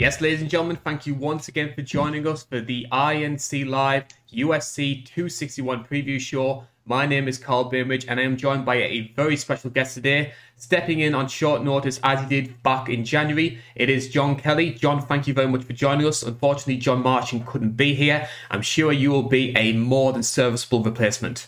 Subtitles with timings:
[0.00, 4.04] Yes, ladies and gentlemen, thank you once again for joining us for the INC Live
[4.32, 6.64] UFC 261 preview show.
[6.86, 10.32] My name is Carl Bainbridge and I am joined by a very special guest today,
[10.56, 13.58] stepping in on short notice as he did back in January.
[13.74, 14.70] It is John Kelly.
[14.70, 16.22] John, thank you very much for joining us.
[16.22, 18.26] Unfortunately, John Marchant couldn't be here.
[18.50, 21.46] I'm sure you will be a more than serviceable replacement.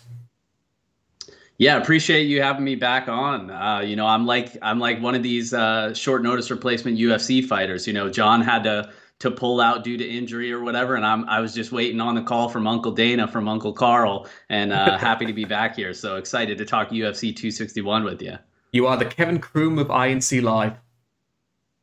[1.59, 3.51] Yeah, appreciate you having me back on.
[3.51, 7.45] Uh, you know, I'm like I'm like one of these uh, short notice replacement UFC
[7.47, 7.87] fighters.
[7.87, 11.29] You know, John had to to pull out due to injury or whatever, and I'm
[11.29, 14.98] I was just waiting on the call from Uncle Dana from Uncle Carl, and uh,
[14.98, 15.95] happy to be back here.
[15.95, 18.38] So excited to talk UFC 261 with you.
[18.73, 20.73] You are the Kevin Croom of INC Live.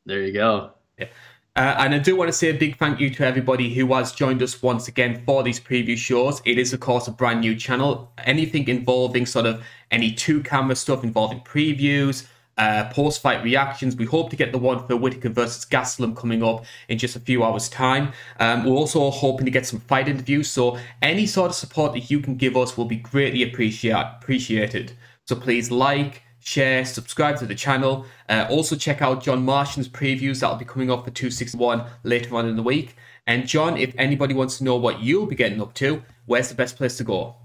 [0.05, 0.71] There you go.
[0.97, 1.07] Yeah.
[1.55, 4.11] Uh, and I do want to say a big thank you to everybody who has
[4.11, 6.41] joined us once again for these preview shows.
[6.45, 8.13] It is, of course, a brand new channel.
[8.19, 12.27] Anything involving sort of any two camera stuff involving previews,
[12.59, 13.95] uh, post fight reactions.
[13.95, 17.19] We hope to get the one for Whittaker versus Gastelum coming up in just a
[17.19, 18.11] few hours' time.
[18.39, 20.49] Um, we're also hoping to get some fight interviews.
[20.49, 24.91] So any sort of support that you can give us will be greatly appreciate, appreciated.
[25.25, 28.05] So please like, share, subscribe to the channel.
[28.27, 32.47] Uh, also, check out John Marchant's previews that'll be coming up for 261 later on
[32.47, 32.95] in the week.
[33.27, 36.55] And, John, if anybody wants to know what you'll be getting up to, where's the
[36.55, 37.35] best place to go?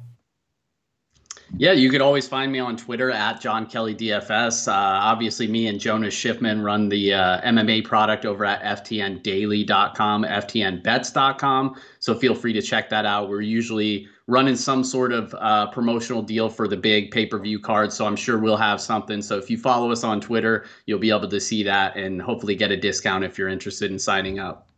[1.56, 4.66] Yeah, you could always find me on Twitter at John Kelly DFS.
[4.66, 11.76] Uh, obviously, me and Jonas Schiffman run the uh, MMA product over at FTNDaily.com, FTNBets.com.
[12.00, 13.28] So feel free to check that out.
[13.28, 17.58] We're usually running some sort of uh, promotional deal for the big pay per view
[17.58, 17.92] card.
[17.92, 19.20] So I'm sure we'll have something.
[19.20, 22.54] So if you follow us on Twitter, you'll be able to see that and hopefully
[22.54, 24.68] get a discount if you're interested in signing up.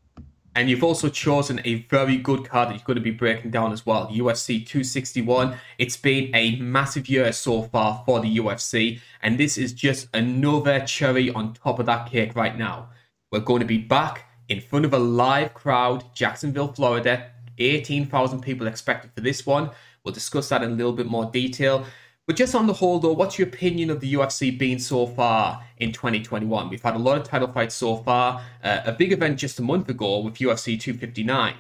[0.57, 3.73] And you've also chosen a very good card that you're going to be breaking down
[3.73, 5.55] as well UFC 261.
[5.77, 10.81] It's been a massive year so far for the UFC, and this is just another
[10.81, 12.89] cherry on top of that cake right now.
[13.31, 17.33] We're going to be back in front of a live crowd, Jacksonville, Florida.
[17.59, 19.71] 18,000 people expected for this one.
[20.05, 21.85] We'll discuss that in a little bit more detail.
[22.27, 25.65] But just on the whole, though, what's your opinion of the UFC being so far
[25.79, 26.69] in 2021?
[26.69, 28.43] We've had a lot of title fights so far.
[28.65, 31.55] Uh, a big event just a month ago with UFC 259.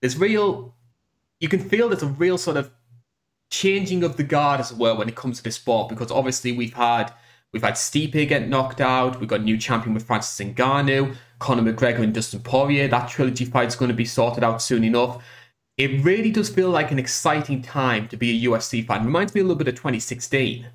[0.00, 0.74] There's real,
[1.38, 2.72] you can feel there's a real sort of
[3.50, 5.88] changing of the guard, as it were, when it comes to this sport.
[5.88, 7.12] Because obviously we've had
[7.52, 9.20] we've had Stipe get knocked out.
[9.20, 12.86] We've got a new champion with Francis Ngannou, Conor McGregor and Dustin Poirier.
[12.86, 15.22] That trilogy fight's going to be sorted out soon enough
[15.80, 19.02] it really does feel like an exciting time to be a UFC fan.
[19.06, 20.66] Reminds me a little bit of 2016.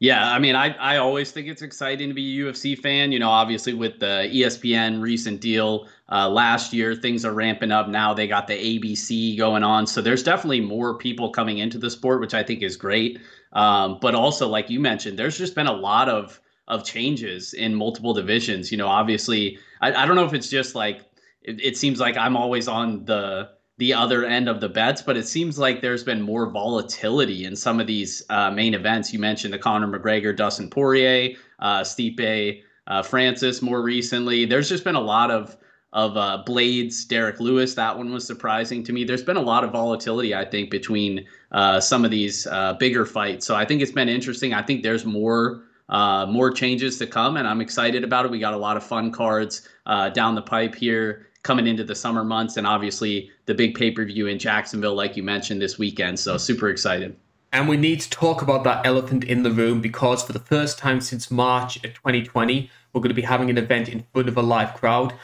[0.00, 3.12] Yeah, I mean, I, I always think it's exciting to be a UFC fan.
[3.12, 7.88] You know, obviously with the ESPN recent deal uh, last year, things are ramping up.
[7.88, 11.90] Now they got the ABC going on, so there's definitely more people coming into the
[11.90, 13.20] sport, which I think is great.
[13.52, 17.74] Um, but also, like you mentioned, there's just been a lot of of changes in
[17.74, 18.70] multiple divisions.
[18.70, 21.00] You know, obviously, I, I don't know if it's just like
[21.42, 25.16] it, it seems like I'm always on the the other end of the bets, but
[25.16, 29.12] it seems like there's been more volatility in some of these uh, main events.
[29.12, 34.44] You mentioned the Conor McGregor, Dustin Poirier, uh, Stipe, uh, Francis more recently.
[34.46, 35.56] There's just been a lot of
[35.94, 37.74] of uh, Blaydes, Derrick Lewis.
[37.74, 39.04] That one was surprising to me.
[39.04, 43.06] There's been a lot of volatility, I think, between uh, some of these uh, bigger
[43.06, 43.46] fights.
[43.46, 44.52] So I think it's been interesting.
[44.52, 48.30] I think there's more uh, more changes to come, and I'm excited about it.
[48.30, 51.94] We got a lot of fun cards uh, down the pipe here coming into the
[51.94, 55.78] summer months, and obviously the big pay per view in Jacksonville, like you mentioned this
[55.78, 56.18] weekend.
[56.18, 57.16] So super excited.
[57.52, 60.78] And we need to talk about that elephant in the room because for the first
[60.78, 64.36] time since March of 2020, we're going to be having an event in front of
[64.36, 65.14] a live crowd.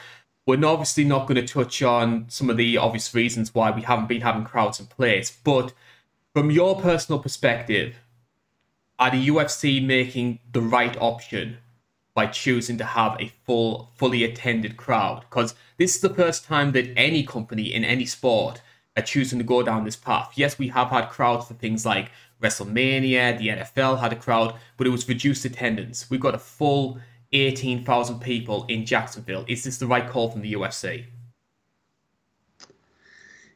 [0.47, 4.07] We're obviously not going to touch on some of the obvious reasons why we haven't
[4.07, 5.73] been having crowds in place, but
[6.33, 7.95] from your personal perspective,
[8.97, 11.57] are the UFC making the right option
[12.13, 15.25] by choosing to have a full, fully attended crowd.
[15.29, 18.61] Because this is the first time that any company in any sport
[18.95, 20.31] are choosing to go down this path.
[20.35, 22.11] Yes, we have had crowds for things like
[22.41, 26.09] WrestleMania, the NFL had a crowd, but it was reduced attendance.
[26.09, 26.99] We've got a full
[27.31, 29.45] 18,000 people in Jacksonville.
[29.47, 31.05] Is this the right call from the UFC?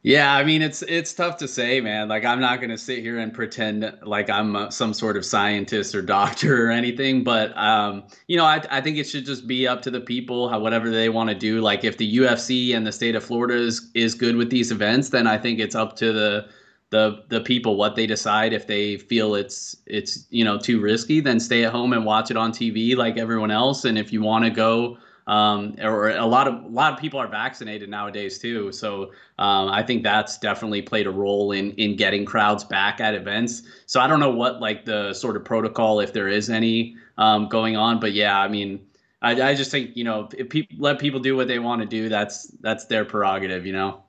[0.02, 2.08] Yeah, I mean it's it's tough to say, man.
[2.08, 5.26] Like I'm not going to sit here and pretend like I'm uh, some sort of
[5.26, 9.46] scientist or doctor or anything, but um, you know, I I think it should just
[9.46, 11.60] be up to the people how whatever they want to do.
[11.60, 15.10] Like if the UFC and the state of Florida is is good with these events,
[15.10, 16.46] then I think it's up to the
[16.88, 21.20] the the people what they decide if they feel it's it's you know too risky
[21.20, 24.20] then stay at home and watch it on TV like everyone else and if you
[24.22, 24.98] want to go
[25.30, 28.72] um, or a lot of a lot of people are vaccinated nowadays too.
[28.72, 33.14] So um, I think that's definitely played a role in in getting crowds back at
[33.14, 33.62] events.
[33.86, 37.48] So I don't know what like the sort of protocol, if there is any, um,
[37.48, 38.86] going on, but yeah, I mean.
[39.22, 41.86] I, I just think you know if people let people do what they want to
[41.86, 43.66] do, that's that's their prerogative.
[43.66, 44.02] You know.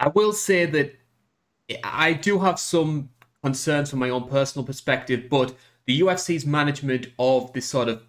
[0.00, 0.98] I will say that
[1.84, 3.10] I do have some
[3.44, 5.54] concerns from my own personal perspective, but
[5.86, 8.02] the UFC's management of this sort of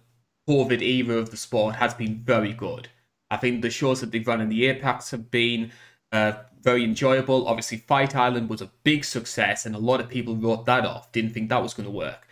[0.48, 2.88] COVID era of the sport has been very good.
[3.30, 5.72] I think the shows that they've run in the Apex have been
[6.10, 7.48] uh, very enjoyable.
[7.48, 11.10] Obviously, Fight Island was a big success, and a lot of people wrote that off,
[11.12, 12.26] didn't think that was going to work.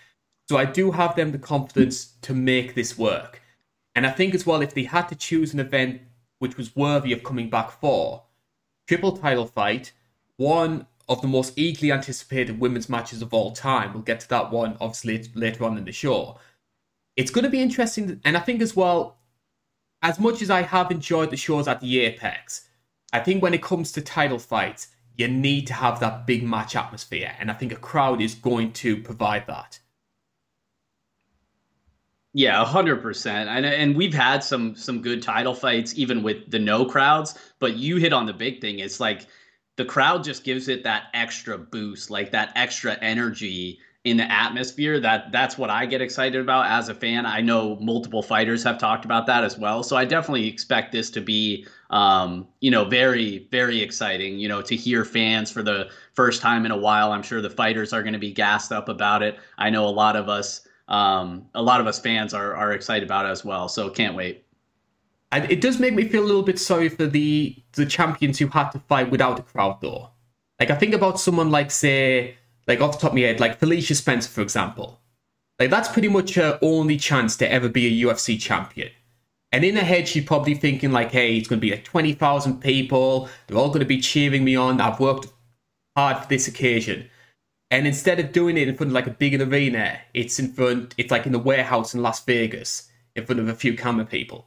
[0.49, 3.41] So I do have them the confidence to make this work.
[3.95, 6.03] And I think as well, if they had to choose an event
[6.39, 8.25] which was worthy of coming back for,
[8.87, 9.93] triple title fight,
[10.37, 13.93] one of the most eagerly anticipated women's matches of all time.
[13.93, 16.39] We'll get to that one obviously later on in the show.
[17.21, 19.19] It's going to be interesting, and I think as well,
[20.01, 22.67] as much as I have enjoyed the shows at the Apex,
[23.13, 24.89] I think when it comes to title fights,
[25.19, 28.73] you need to have that big match atmosphere, and I think a crowd is going
[28.73, 29.79] to provide that.
[32.33, 33.51] Yeah, hundred percent.
[33.51, 37.37] And and we've had some some good title fights even with the no crowds.
[37.59, 38.79] But you hit on the big thing.
[38.79, 39.27] It's like
[39.77, 44.99] the crowd just gives it that extra boost, like that extra energy in the atmosphere
[44.99, 47.27] that that's what I get excited about as a fan.
[47.27, 49.83] I know multiple fighters have talked about that as well.
[49.83, 54.63] So I definitely expect this to be um, you know, very very exciting, you know,
[54.63, 57.13] to hear fans for the first time in a while.
[57.13, 59.39] I'm sure the fighters are going to be gassed up about it.
[59.59, 63.05] I know a lot of us um, a lot of us fans are are excited
[63.05, 63.69] about it as well.
[63.69, 64.47] So can't wait.
[65.33, 68.47] And it does make me feel a little bit sorry for the the champions who
[68.47, 70.11] had to fight without a crowd though.
[70.59, 72.37] Like I think about someone like say
[72.71, 75.01] like off the top of my head, like Felicia Spencer, for example.
[75.59, 78.91] Like that's pretty much her only chance to ever be a UFC champion.
[79.53, 82.15] And in her head, she's probably thinking like, "Hey, it's going to be like twenty
[82.15, 83.29] thousand people.
[83.47, 84.81] They're all going to be cheering me on.
[84.81, 85.27] I've worked
[85.97, 87.11] hard for this occasion."
[87.73, 90.95] And instead of doing it in front of like a big arena, it's in front.
[90.97, 94.47] It's like in the warehouse in Las Vegas, in front of a few camera people.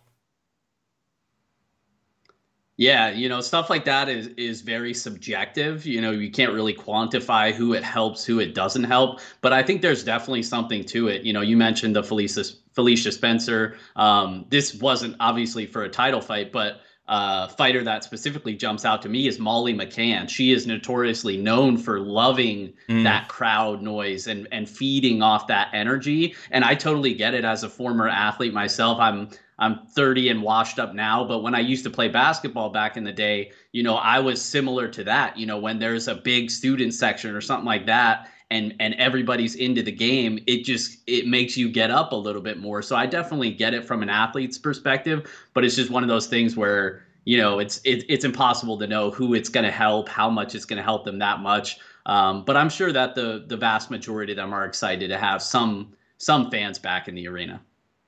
[2.77, 5.85] Yeah, you know, stuff like that is is very subjective.
[5.85, 9.19] You know, you can't really quantify who it helps, who it doesn't help.
[9.41, 11.21] But I think there's definitely something to it.
[11.21, 12.43] You know, you mentioned the Felicia
[12.73, 13.77] Felicia Spencer.
[13.95, 19.01] Um, this wasn't obviously for a title fight, but uh, fighter that specifically jumps out
[19.01, 20.27] to me is Molly McCann.
[20.27, 23.03] She is notoriously known for loving mm.
[23.03, 26.33] that crowd noise and and feeding off that energy.
[26.49, 28.99] And I totally get it as a former athlete myself.
[28.99, 32.97] I'm I'm 30 and washed up now, but when I used to play basketball back
[32.97, 35.37] in the day, you know, I was similar to that.
[35.37, 39.55] You know, when there's a big student section or something like that and and everybody's
[39.55, 42.81] into the game, it just it makes you get up a little bit more.
[42.81, 46.27] So I definitely get it from an athlete's perspective, but it's just one of those
[46.27, 50.07] things where, you know, it's it, it's impossible to know who it's going to help,
[50.07, 51.79] how much it's going to help them that much.
[52.05, 55.41] Um, but I'm sure that the the vast majority of them are excited to have
[55.41, 57.61] some some fans back in the arena.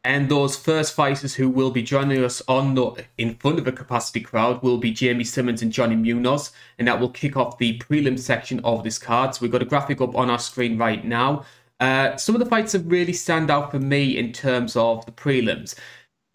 [0.05, 3.71] And those first fighters who will be joining us on the in front of a
[3.71, 7.79] capacity crowd will be Jamey Simmons and Johnny Munoz, and that will kick off the
[7.79, 9.33] prelim section of this card.
[9.33, 11.43] So we've got a graphic up on our screen right now.
[11.79, 15.11] Uh, some of the fights that really stand out for me in terms of the
[15.11, 15.73] prelims.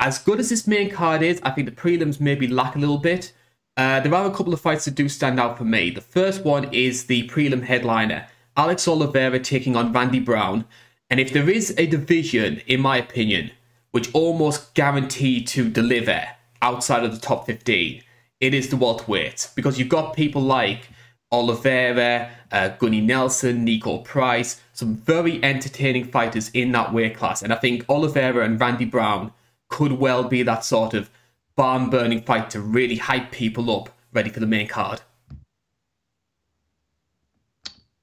[0.00, 2.98] As good as this main card is, I think the prelims maybe lack a little
[2.98, 3.32] bit.
[3.76, 5.90] Uh, there are a couple of fights that do stand out for me.
[5.90, 10.64] The first one is the prelim headliner, Alex Oliveira taking on Randy Brown.
[11.08, 13.52] And if there is a division, in my opinion,
[13.90, 16.22] which almost guaranteed to deliver
[16.62, 18.02] outside of the top 15,
[18.40, 20.88] it is the welterweight because you've got people like
[21.32, 27.42] Oliveira, uh, Gunnar Nelson, Niko Price, some very entertaining fighters in that weight class.
[27.42, 29.32] And I think Oliveira and Randy Brown
[29.68, 31.10] could well be that sort of
[31.54, 35.02] barn burning fight to really hype people up ready for the main card.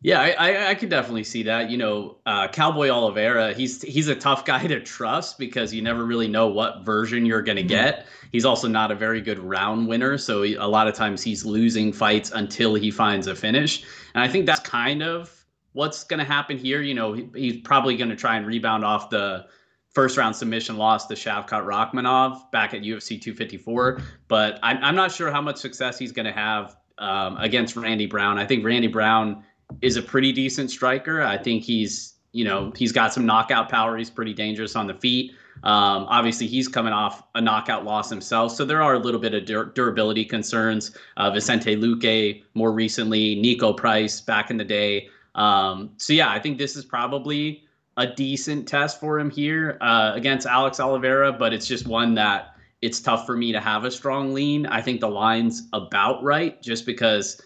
[0.07, 1.69] Yeah, I, I, I could definitely see that.
[1.69, 6.05] You know, uh, Cowboy Oliveira, he's he's a tough guy to trust because you never
[6.05, 7.67] really know what version you're going to mm-hmm.
[7.67, 8.05] get.
[8.31, 11.43] He's also not a very good round winner, so he, a lot of times he's
[11.43, 13.83] losing fights until he finds a finish.
[14.15, 16.81] And I think that's kind of what's going to happen here.
[16.81, 19.45] You know, he, he's probably going to try and rebound off the
[19.89, 23.99] first round submission loss to Shavkat Rakhmonov back at UFC 254.
[24.29, 28.05] But I'm, I'm not sure how much success he's going to have um, against Randy
[28.05, 28.39] Brown.
[28.39, 29.43] I think Randy Brown
[29.81, 31.21] is a pretty decent striker.
[31.21, 33.97] I think he's you know he's got some knockout power.
[33.97, 35.31] He's pretty dangerous on the feet.
[35.63, 39.33] Um, obviously, he's coming off a knockout loss himself, so there are a little bit
[39.33, 40.95] of dur- durability concerns.
[41.17, 45.09] Uh, Vicente Luque more recently, Niko Price back in the day.
[45.35, 47.63] Um, so yeah, I think this is probably
[47.97, 52.55] a decent test for him here uh, against Alex Oliveira, but it's just one that
[52.81, 54.67] it's tough for me to have a strong lean.
[54.67, 57.41] I think the line's about right, just because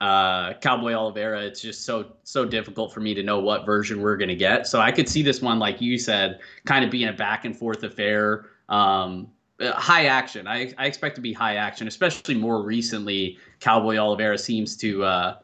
[0.00, 4.16] uh, Cowboy Oliveira, it's just so so difficult for me to know what version we're
[4.16, 4.66] to get.
[4.66, 7.56] So I could see this one, like you said, kind of being a back and
[7.56, 8.46] forth affair.
[8.68, 10.46] Um, uh, high action.
[10.46, 13.38] I, I expect to be high action, especially more recently.
[13.60, 15.38] Cowboy Oliveira seems to uh,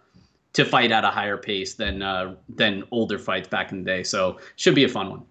[0.52, 4.02] to fight at a higher pace than uh, than older fights back in the day.
[4.02, 5.22] So should be a fun one.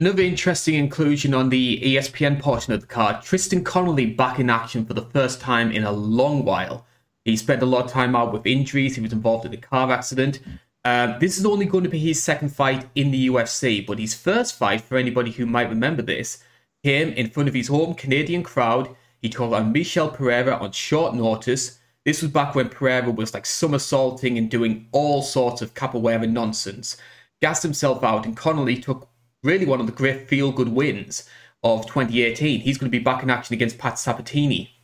[0.00, 4.86] Another interesting inclusion on the ESPN portion of the card: Tristan Connelly back in action
[4.86, 6.86] for the first time in a long while.
[7.26, 8.94] He spent a lot of time out with injuries.
[8.94, 10.38] He was involved in a car accident.
[10.84, 14.14] Um, this is only going to be his second fight in the UFC, but his
[14.14, 16.44] first fight, for anybody who might remember this,
[16.84, 18.94] came in front of his home Canadian crowd.
[19.20, 21.80] He took on Michel Pereira on short notice.
[22.04, 26.96] This was back when Pereira was like somersaulting and doing all sorts of capoeira nonsense.
[27.42, 29.08] Gassed himself out, and Connelly took
[29.42, 31.28] really one of the great feel good wins
[31.64, 32.60] of 2018.
[32.60, 34.75] He's going to be back in action against Pat Sabatini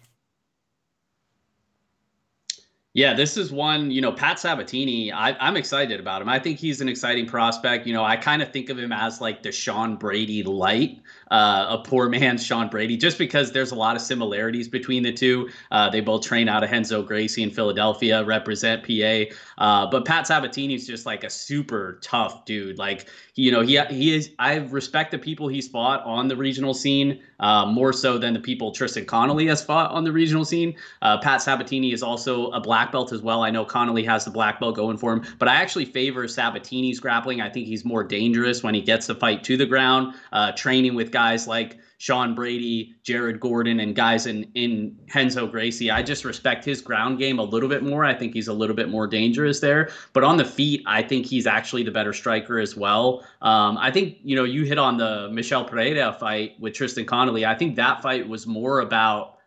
[2.95, 6.29] Yeah, this is one, you know, Pat Sabatini, I, am excited about him.
[6.29, 7.87] I think he's an exciting prospect.
[7.87, 11.69] You know, I kind of think of him as like the Sean Brady light, uh,
[11.71, 15.49] a poor man's Sean Brady, just because there's a lot of similarities between the two.
[15.71, 19.35] Uh, they both train out of Renzo Gracie in Philadelphia, represent PA.
[19.57, 22.77] Uh, but Pat Sabatini is just like a super tough dude.
[22.77, 24.33] Like, you know, he he is.
[24.39, 28.41] I respect the people he's fought on the regional scene uh, more so than the
[28.41, 30.75] people Tristan Connelly has fought on the regional scene.
[31.03, 33.43] Uh, Pat Sabatini is also a black belt as well.
[33.43, 37.01] I know Connelly has the black belt going for him, but I actually favor Sabatini's
[37.01, 37.41] grappling.
[37.41, 40.95] I think he's more dangerous when he gets the fight to the ground, uh, training
[40.95, 45.89] with guys like Sean Brady, Jared Gordon, and guys in in Renzo Gracie.
[45.89, 48.05] I just respect his ground game a little bit more.
[48.05, 49.89] I think he's a little bit more dangerous there.
[50.13, 53.25] But on the feet, I think he's actually the better striker as well.
[53.41, 57.47] Um, I think you know you hit on the Michel Pereira fight with Tristan Connelly.
[57.47, 59.39] I think that fight was more about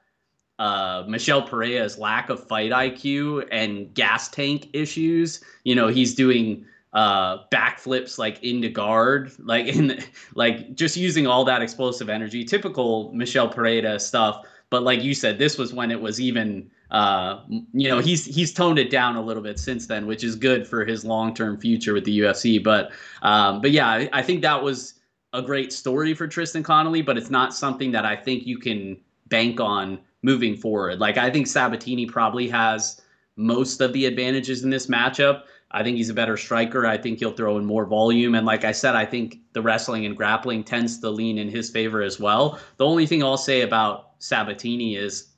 [0.57, 5.43] uh, Michel Pereira's lack of fight IQ and gas tank issues.
[5.65, 10.01] You know, he's doing uh, backflips like into guard, like in
[10.33, 14.45] like just using all that explosive energy, typical Michel Pereira stuff.
[14.69, 17.41] But like you said, this was when it was even uh,
[17.73, 20.65] you know he's he's toned it down a little bit since then, which is good
[20.65, 22.63] for his long term future with the UFC.
[22.63, 24.93] But um, but yeah, I, think that was
[25.33, 28.97] a great story for Tristan Connelly, but it's not something that I think you can
[29.27, 30.99] bank on moving forward.
[30.99, 33.01] Like I think Sabatini probably has
[33.35, 35.43] most of the advantages in this matchup.
[35.75, 36.87] I think he's a better striker.
[36.87, 38.33] I think he'll throw in more volume.
[38.33, 41.69] And like I said, I think the wrestling and grappling tends to lean in his
[41.69, 42.59] favor as well.
[42.77, 45.33] The only thing I'll say about Sabatini is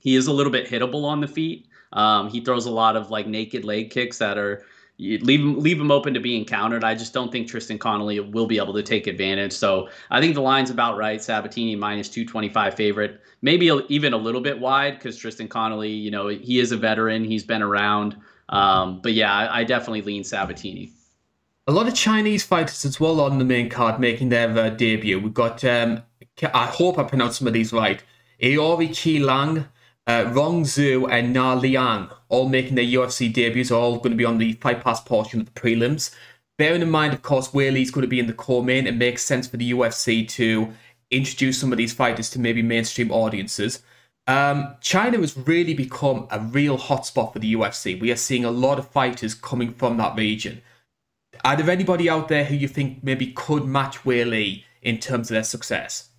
[0.00, 1.68] he is a little bit hittable on the feet.
[1.92, 4.64] Um, he throws a lot of like naked leg kicks that are
[4.98, 6.84] leave him leave him open to being countered.
[6.84, 9.52] I just don't think Tristan Connelly will be able to take advantage.
[9.52, 11.22] So I think the line's about right.
[11.22, 15.90] Sabatini minus two twenty five favorite, maybe even a little bit wide because Tristan Connelly,
[15.90, 17.24] you know, he is a veteran.
[17.24, 18.16] He's been around.
[18.50, 20.90] Um, but yeah, I, I, definitely lean Sabatini.
[21.68, 25.20] A lot of Chinese fighters as well on the main card making their uh, debut.
[25.20, 26.02] We've got, um,
[26.52, 28.02] I hope I pronounced some of these right,
[28.42, 29.68] Aori Qileng,
[30.08, 34.24] uh, Rong Zhu, and Na Liang, all making their UFC debuts, all going to be
[34.24, 36.12] on the Fight Pass portion of the prelims.
[36.58, 39.22] Bearing in mind, of course, Weili's going to be in the core main, it makes
[39.22, 40.72] sense for the UFC to
[41.12, 43.82] introduce some of these fighters to maybe mainstream audiences.
[44.30, 48.00] Um, China has really become a real hotspot for the UFC.
[48.00, 50.62] We are seeing a lot of fighters coming from that region.
[51.44, 55.34] Are there anybody out there who you think maybe could match Weili in terms of
[55.34, 56.10] their success?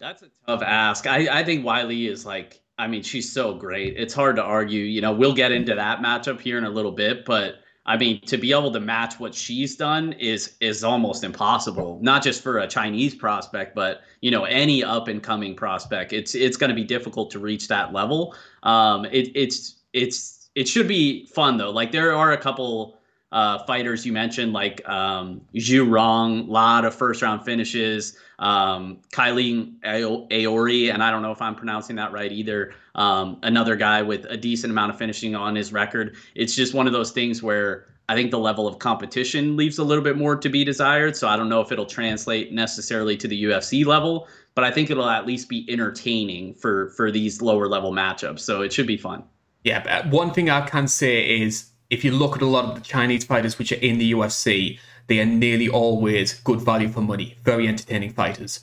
[0.00, 1.06] That's a tough ask.
[1.06, 3.94] I, I think Weili is like, I mean, she's so great.
[3.96, 4.82] It's hard to argue.
[4.82, 8.20] You know, we'll get into that matchup here in a little bit, but I mean,
[8.26, 11.98] to be able to match what she's done is is almost impossible.
[12.00, 16.12] Not just for a Chinese prospect, but you know, any up and coming prospect.
[16.12, 18.36] It's it's going to be difficult to reach that level.
[18.62, 21.70] Um, it, it's it's it should be fun though.
[21.70, 23.00] Like there are a couple
[23.32, 28.16] uh, fighters you mentioned, like um, Zhu Rong, a lot of first round finishes.
[28.38, 32.74] Um, Kylie Aori, and I don't know if I'm pronouncing that right either.
[32.94, 36.16] Um, another guy with a decent amount of finishing on his record.
[36.34, 39.84] It's just one of those things where I think the level of competition leaves a
[39.84, 41.16] little bit more to be desired.
[41.16, 44.90] So I don't know if it'll translate necessarily to the UFC level, but I think
[44.90, 48.40] it'll at least be entertaining for for these lower level matchups.
[48.40, 49.22] So it should be fun.
[49.64, 52.80] Yeah, one thing I can say is if you look at a lot of the
[52.80, 57.36] Chinese fighters which are in the UFC, they are nearly always good value for money,
[57.44, 58.60] very entertaining fighters.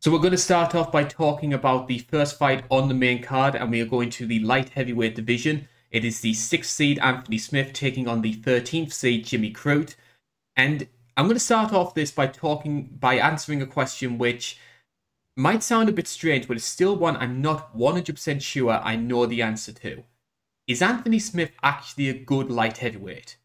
[0.00, 3.22] So we're going to start off by talking about the first fight on the main
[3.22, 5.68] card, and we are going to the light heavyweight division.
[5.90, 9.94] It is the sixth seed Anthony Smith taking on the 13th seed Jimmy Crute.
[10.56, 14.58] And I'm going to start off this by talking by answering a question which
[15.36, 19.26] might sound a bit strange, but it's still one I'm not 100% sure I know
[19.26, 20.04] the answer to
[20.66, 23.36] is Anthony Smith actually a good light heavyweight?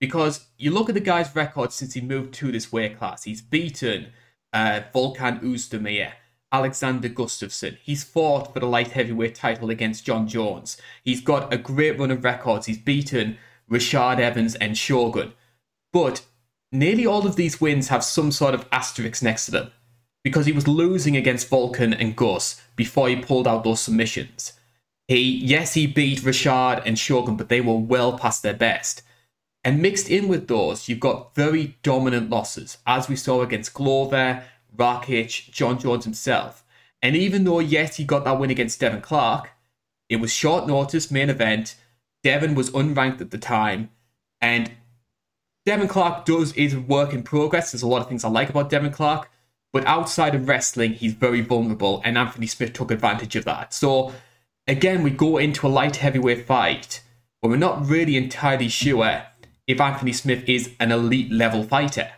[0.00, 3.42] Because you look at the guy's record since he moved to this weight class, he's
[3.42, 4.08] beaten
[4.52, 6.12] uh, Volkan Oezdemir,
[6.50, 7.78] Alexander Gustafsson.
[7.82, 10.76] He's fought for the light heavyweight title against Jon Jones.
[11.04, 12.66] He's got a great run of records.
[12.66, 13.38] He's beaten
[13.70, 15.32] Rashad Evans and Shogun.
[15.92, 16.24] But
[16.70, 19.72] nearly all of these wins have some sort of asterisk next to them
[20.24, 24.54] because he was losing against Volkan and Gus before he pulled out those submissions.
[25.08, 29.02] He, yes, he beat Rashad and Shogun, but they were well past their best.
[29.64, 34.44] And mixed in with those, you've got very dominant losses, as we saw against Glover,
[34.76, 36.64] Rakic, Jon Jones himself.
[37.00, 39.50] And even though, yes, he got that win against Devin Clark,
[40.08, 41.76] it was short notice, main event.
[42.22, 43.90] Devin was unranked at the time.
[44.40, 44.72] And
[45.64, 47.72] Devin Clark does is a work in progress.
[47.72, 49.30] There's a lot of things I like about Devin Clark.
[49.72, 53.72] But outside of wrestling, he's very vulnerable, and Anthony Smith took advantage of that.
[53.72, 54.12] So,
[54.66, 57.02] again, we go into a light heavyweight fight
[57.40, 59.22] where we're not really entirely sure
[59.66, 62.10] if Anthony Smith is an elite level fighter.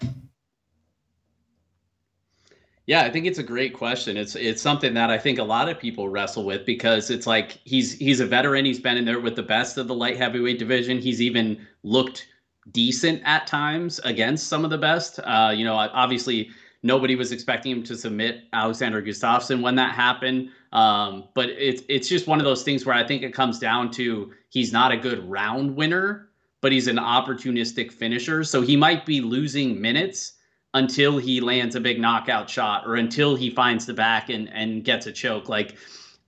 [2.87, 4.19] Yeah, I think it's a great question.
[4.19, 7.59] It's it's something that I think a lot of people wrestle with because it's like
[7.65, 8.67] he's he's a veteran.
[8.67, 10.99] He's been in there with the best of the light heavyweight division.
[10.99, 12.27] He's even looked
[12.73, 15.19] decent at times against some of the best.
[15.25, 16.51] Uh, you know, obviously
[16.83, 20.51] nobody was expecting him to submit Alexander Gustafsson when that happened.
[20.75, 23.93] Um, but it's it's just one of those things where I think it comes down
[23.93, 26.28] to he's not a good round winner,
[26.61, 28.43] but he's an opportunistic finisher.
[28.43, 30.33] So he might be losing minutes
[30.75, 34.85] until he lands a big knockout shot or until he finds the back and and
[34.85, 35.49] gets a choke.
[35.49, 35.76] Like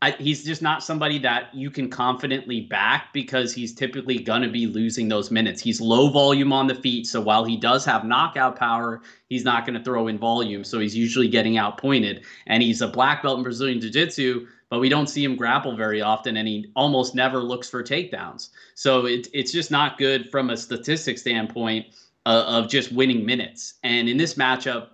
[0.03, 4.49] I, he's just not somebody that you can confidently back because he's typically going to
[4.49, 5.62] be losing those minutes.
[5.62, 7.07] He's low volume on the feet.
[7.07, 9.00] So while he does have knockout power,
[9.31, 10.65] he's not going to throw in volume.
[10.65, 12.25] So he's usually getting outpointed.
[12.47, 15.75] And he's a black belt in Brazilian Jiu Jitsu, but we don't see him grapple
[15.75, 16.37] very often.
[16.37, 18.50] And he almost never looks for takedowns.
[18.75, 21.87] So it, it's just not good from a statistic standpoint
[22.26, 23.75] uh, of just winning minutes.
[23.82, 24.89] And in this matchup,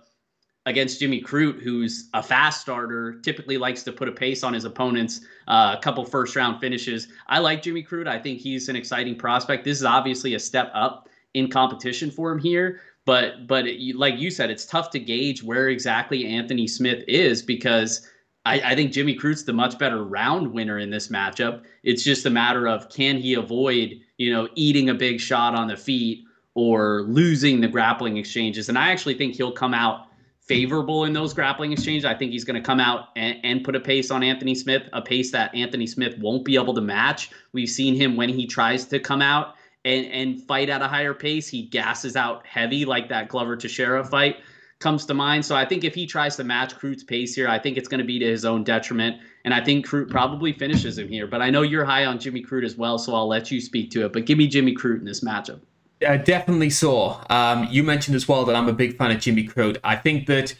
[0.65, 4.65] against Jimmy Crute, who's a fast starter, typically likes to put a pace on his
[4.65, 7.09] opponents, uh, a couple first round finishes.
[7.27, 8.07] I like Jimmy Crute.
[8.07, 9.65] I think he's an exciting prospect.
[9.65, 12.81] This is obviously a step up in competition for him here.
[13.05, 17.41] But but it, like you said, it's tough to gauge where exactly Anthony Smith is
[17.41, 18.07] because
[18.45, 21.63] I, I think Jimmy Crute's the much better round winner in this matchup.
[21.83, 25.67] It's just a matter of can he avoid you know eating a big shot on
[25.67, 26.23] the feet
[26.55, 28.69] or losing the grappling exchanges.
[28.69, 30.07] And I actually think he'll come out
[30.45, 32.05] favorable in those grappling exchanges.
[32.05, 34.83] I think he's going to come out and, and, put a pace on Anthony Smith,
[34.91, 37.29] a pace that Anthony Smith won't be able to match.
[37.53, 41.13] We've seen him when he tries to come out and, and fight at a higher
[41.13, 44.37] pace, he gasses out heavy, like that Glover Teixeira fight
[44.79, 45.45] comes to mind.
[45.45, 47.99] So I think if he tries to match Crute's pace here, I think it's going
[47.99, 49.17] to be to his own detriment.
[49.45, 51.27] And I think Crute probably finishes him here.
[51.27, 53.91] But I know you're high on Jimmy Crute as well, so I'll let you speak
[53.91, 54.13] to it.
[54.13, 55.61] But give me Jimmy Crute in this matchup.
[56.05, 57.21] Uh, definitely so.
[57.29, 59.77] Um, you mentioned as well that I'm a big fan of Jimmy Crute.
[59.83, 60.55] I think that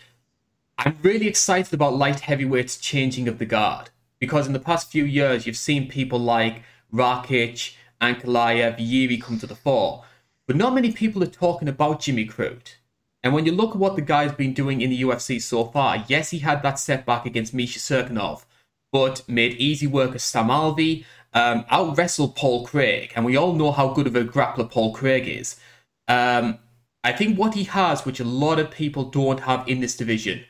[0.78, 5.04] I'm really excited about light heavyweights changing of the guard because in the past few
[5.06, 10.04] years you've seen people like Rakic, Ankalaev, Yuri come to the fore,
[10.48, 12.76] but not many people are talking about Jimmy Crute.
[13.24, 16.04] And when you look at what the guy's been doing in the UFC so far,
[16.08, 18.44] yes, he had that setback against Misha Cirkunov,
[18.92, 23.54] but made easy work of Sam Alvey, um, out wrestled Paul Craig, and we all
[23.54, 25.60] know how good of a grappler Paul Craig is.
[26.08, 26.60] Um,
[27.04, 30.46] I think what he has, which a lot of people don't have in this division,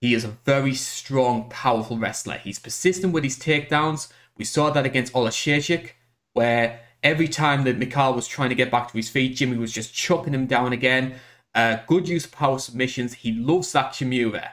[0.00, 2.38] he is a very strong, powerful wrestler.
[2.38, 4.12] He's persistent with his takedowns.
[4.36, 5.90] We saw that against Oleksiejczuk,
[6.32, 9.72] where every time that Mikhail was trying to get back to his feet, Jimmy was
[9.72, 11.14] just chopping him down again.
[11.54, 13.14] Uh, good use of power submissions.
[13.14, 14.48] He loves that Kimura.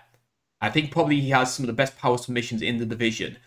[0.62, 3.38] I think probably he has some of the best power submissions in the division.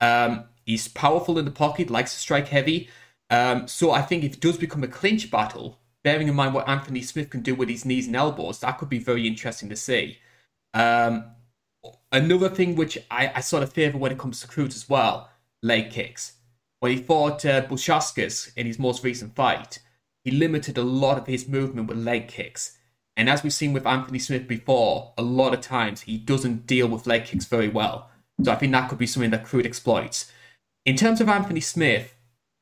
[0.00, 2.90] Um, He's powerful in the pocket, likes to strike heavy.
[3.30, 6.68] Um, so I think if it does become a clinch battle, bearing in mind what
[6.68, 9.76] Anthony Smith can do with his knees and elbows, that could be very interesting to
[9.76, 10.18] see.
[10.74, 11.24] Um,
[12.12, 15.30] another thing which I, I sort of favour when it comes to Crute as well,
[15.62, 16.34] leg kicks.
[16.80, 19.78] When he fought uh, Bukauskas in his most recent fight,
[20.22, 22.76] he limited a lot of his movement with leg kicks.
[23.16, 26.88] And as we've seen with Anthony Smith before, a lot of times he doesn't deal
[26.88, 28.10] with leg kicks very well.
[28.44, 30.30] So I think that could be something that Crute exploits.
[30.84, 32.14] In terms of Anthony Smith,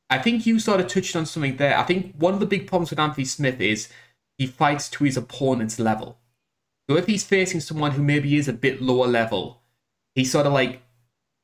[0.08, 1.78] I think you sort of touched on something there.
[1.78, 3.88] I think one of the big problems with Anthony Smith is
[4.38, 6.18] he fights to his opponent's level.
[6.88, 9.62] So if he's facing someone who maybe is a bit lower level,
[10.14, 10.82] he sort of like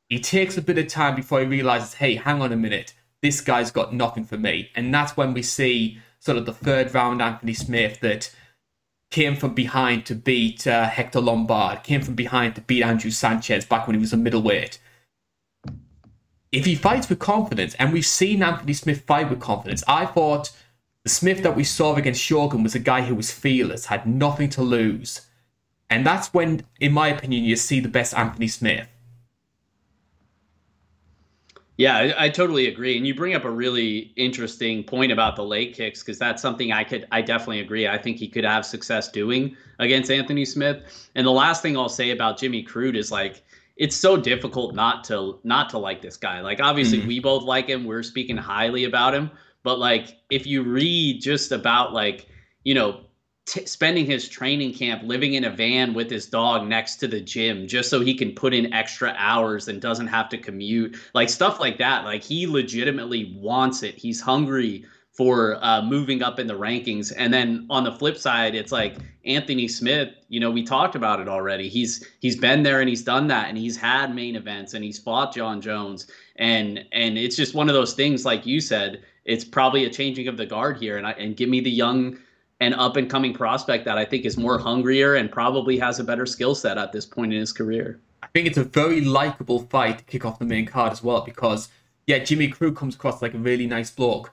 [0.08, 3.40] he takes a bit of time before he realizes, hey, hang on a minute, this
[3.40, 4.70] guy's got nothing for me.
[4.74, 8.32] And that's when we see sort of the third round Anthony Smith that
[9.10, 13.64] came from behind to beat uh, Hector Lombard, came from behind to beat Andrew Sanchez
[13.64, 14.78] back when he was a middleweight
[16.52, 20.52] if he fights with confidence, and we've seen Anthony Smith fight with confidence, I thought
[21.02, 24.50] the Smith that we saw against Shogun was a guy who was fearless, had nothing
[24.50, 25.22] to lose.
[25.88, 28.86] And that's when, in my opinion, you see the best Anthony Smith.
[31.78, 32.98] Yeah, I, I, totally agree.
[32.98, 36.70] And you bring up a really interesting point about the leg kicks because that's something
[36.70, 37.88] I could, I definitely agree.
[37.88, 41.08] I think he could have success doing against Anthony Smith.
[41.14, 43.42] And the last thing I'll say about Jimmy Crute is like,
[43.76, 46.40] it's so difficult not to not to like this guy.
[46.40, 47.08] Like obviously mm-hmm.
[47.08, 47.84] we both like him.
[47.84, 49.30] We're speaking highly about him,
[49.62, 52.26] but like if you read just about like,
[52.64, 53.04] you know,
[53.46, 57.20] t- spending his training camp living in a van with his dog next to the
[57.20, 61.28] gym just so he can put in extra hours and doesn't have to commute like
[61.28, 66.46] stuff like that like he legitimately wants it he's hungry for uh, moving up in
[66.46, 70.62] the rankings and then on the flip side it's like anthony smith you know we
[70.62, 74.14] talked about it already he's he's been there and he's done that and he's had
[74.14, 78.24] main events and he's fought Jon jones and and it's just one of those things
[78.24, 81.48] like you said it's probably a changing of the guard here and I, and give
[81.48, 82.18] me the young
[82.62, 86.04] and up and coming prospect that I think is more hungrier and probably has a
[86.04, 87.98] better skill set at this point in his career.
[88.22, 91.22] I think it's a very likable fight to kick off the main card as well
[91.22, 91.70] because,
[92.06, 94.32] yeah, Jimmy Crute comes across like a really nice bloke.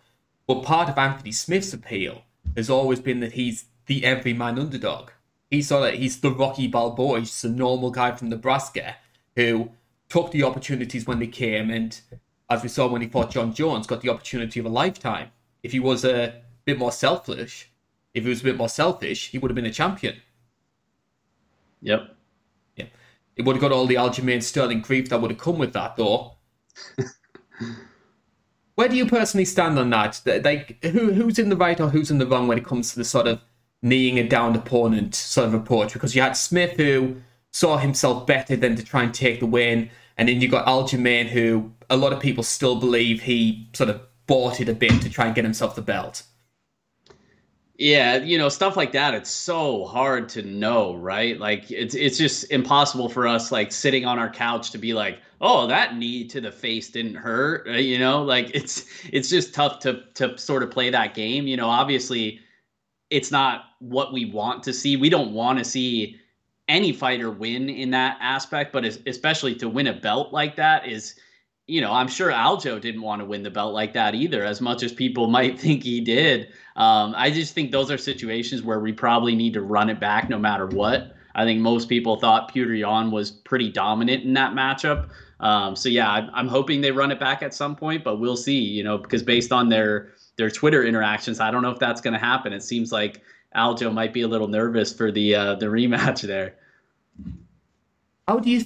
[0.49, 2.23] But part of Anthony Smith's appeal
[2.57, 5.11] has always been that he's the everyman underdog.
[5.51, 7.19] He's sort of, he's the Rocky Balboa.
[7.19, 8.95] He's just a normal guy from Nebraska
[9.35, 9.69] who
[10.09, 12.01] took the opportunities when they came and,
[12.49, 15.29] as we saw when he fought Jon Jones, got the opportunity of a lifetime.
[15.61, 17.69] If he was a bit more selfish,
[18.15, 20.15] if he was a bit more selfish, he would have been a champion.
[21.83, 22.15] Yep.
[22.75, 22.85] Yeah.
[23.35, 25.95] It would have got all the Aljamain Sterling grief that would have come with that,
[25.95, 26.37] though.
[28.79, 30.21] Where do you personally stand on that?
[30.25, 32.95] Like, who who's in the right or who's in the wrong when it comes to
[32.95, 33.41] the sort of
[33.81, 35.91] kneeing a downed opponent sort of approach?
[35.91, 37.17] Because you had Smith who
[37.51, 41.25] saw himself better than to try and take the win, and then you got Aljamain
[41.25, 45.09] who a lot of people still believe he sort of bought it a bit to
[45.09, 46.23] try and get himself the belt.
[47.79, 51.39] Yeah, you know, stuff like that, it's so hard to know, right?
[51.39, 55.19] Like it's it's just impossible for us like sitting on our couch to be like,
[55.39, 59.53] "Oh, that knee to the face didn't hurt." Uh, you know, like it's it's just
[59.53, 61.69] tough to to sort of play that game, you know.
[61.69, 62.41] Obviously,
[63.09, 64.97] it's not what we want to see.
[64.97, 66.17] We don't want to see
[66.67, 71.15] any fighter win in that aspect, but especially to win a belt like that is
[71.69, 74.59] you know, I'm sure Aljo didn't want to win the belt like that either, as
[74.59, 76.49] much as people might think he did.
[76.75, 80.29] Um, I just think those are situations where we probably need to run it back
[80.29, 81.15] no matter what.
[81.35, 85.09] I think most people thought Petr Yan was pretty dominant in that matchup.
[85.39, 88.35] Um, so yeah, I'm, I'm hoping they run it back at some point, but we'll
[88.35, 88.59] see.
[88.59, 92.13] You know, because based on their their Twitter interactions, I don't know if that's going
[92.13, 92.51] to happen.
[92.51, 93.21] It seems like
[93.55, 96.55] Aljo might be a little nervous for the uh, the rematch there.
[98.27, 98.65] How do you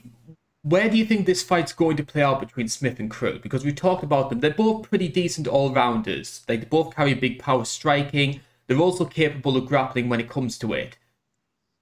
[0.63, 3.41] where do you think this fight's going to play out between Smith and Crute?
[3.41, 4.39] Because we talked about them.
[4.39, 6.41] They're both pretty decent all rounders.
[6.47, 8.39] They both carry big power striking.
[8.67, 10.97] They're also capable of grappling when it comes to it.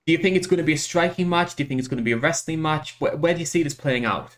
[0.07, 1.55] Do you think it's going to be a striking match?
[1.55, 2.95] Do you think it's going to be a wrestling match?
[2.97, 4.37] Where, where do you see this playing out?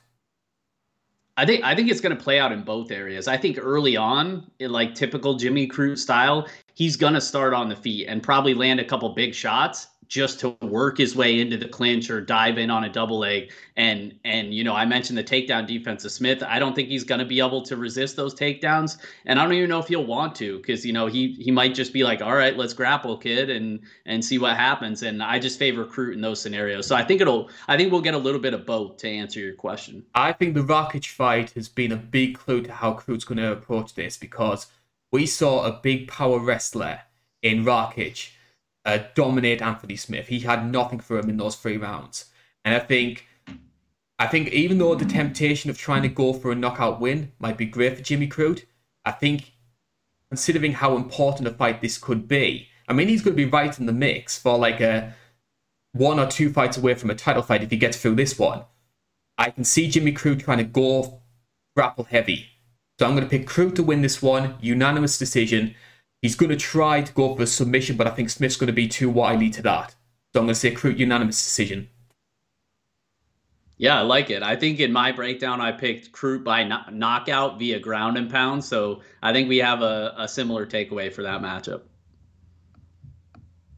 [1.37, 3.27] I think I think it's going to play out in both areas.
[3.29, 7.69] I think early on, in like typical Jimmy Crute style, he's going to start on
[7.69, 11.57] the feet and probably land a couple big shots just to work his way into
[11.57, 13.51] the clinch or dive in on a double leg.
[13.75, 16.43] And and you know, I mentioned the takedown defense of Smith.
[16.43, 19.53] I don't think he's going to be able to resist those takedowns, and I don't
[19.53, 22.21] even know if he'll want to because you know he he might just be like,
[22.21, 25.01] all right, let's grapple, kid, and and see what happens.
[25.01, 26.85] And I just favor Crute in those scenarios.
[26.85, 29.39] So I think it'll I think we'll get a little bit of both to answer
[29.39, 30.05] your question.
[30.13, 33.51] I think the Rakic fight has been a big clue to how Crute's going to
[33.51, 34.67] approach this because
[35.11, 36.99] we saw a big power wrestler
[37.41, 38.29] in Rakic
[38.85, 40.27] uh, dominate Anthony Smith.
[40.27, 42.25] He had nothing for him in those three rounds,
[42.65, 43.27] and I think,
[44.19, 47.57] I think even though the temptation of trying to go for a knockout win might
[47.57, 48.65] be great for Jimmy Crute,
[49.05, 49.53] I think,
[50.29, 53.77] considering how important a fight this could be, I mean he's going to be right
[53.79, 55.13] in the mix for like a
[55.93, 58.63] one or two fights away from a title fight if he gets through this one.
[59.37, 61.21] I can see Jimmy Crute trying to go
[61.75, 62.47] grapple heavy.
[62.99, 65.75] So I'm going to pick Crute to win this one, unanimous decision.
[66.23, 68.73] He's going to try to go for a submission, but I think Smith's going to
[68.73, 69.93] be too wily to that.
[70.31, 71.89] So I'm going to say Crute unanimous decision.
[73.75, 74.41] Yeah, I like it.
[74.41, 78.63] I think in my breakdown, I picked Crute by no- knockout via ground and pound.
[78.63, 81.81] So I think we have a, a similar takeaway for that matchup.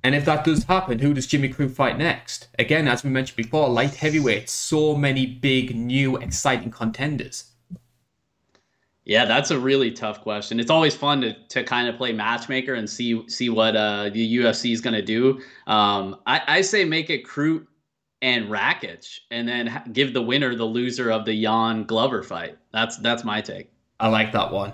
[0.04, 2.50] And if that does happen, who does Jimmy Crute fight next?
[2.60, 7.55] Again, as we mentioned before, light heavyweight, so many big, new, exciting contenders.
[9.06, 10.60] Yeah, that's a really tough question.
[10.60, 14.38] It's always fun to, to kind of play matchmaker and see see what uh, the
[14.38, 15.42] UFC is going to do.
[15.68, 17.68] Um, I, I say make it Crute
[18.24, 22.58] and Rakic, and then give the winner the loser of the Yan Glover fight.
[22.74, 23.72] That's that's my take.
[24.00, 24.74] I like that one.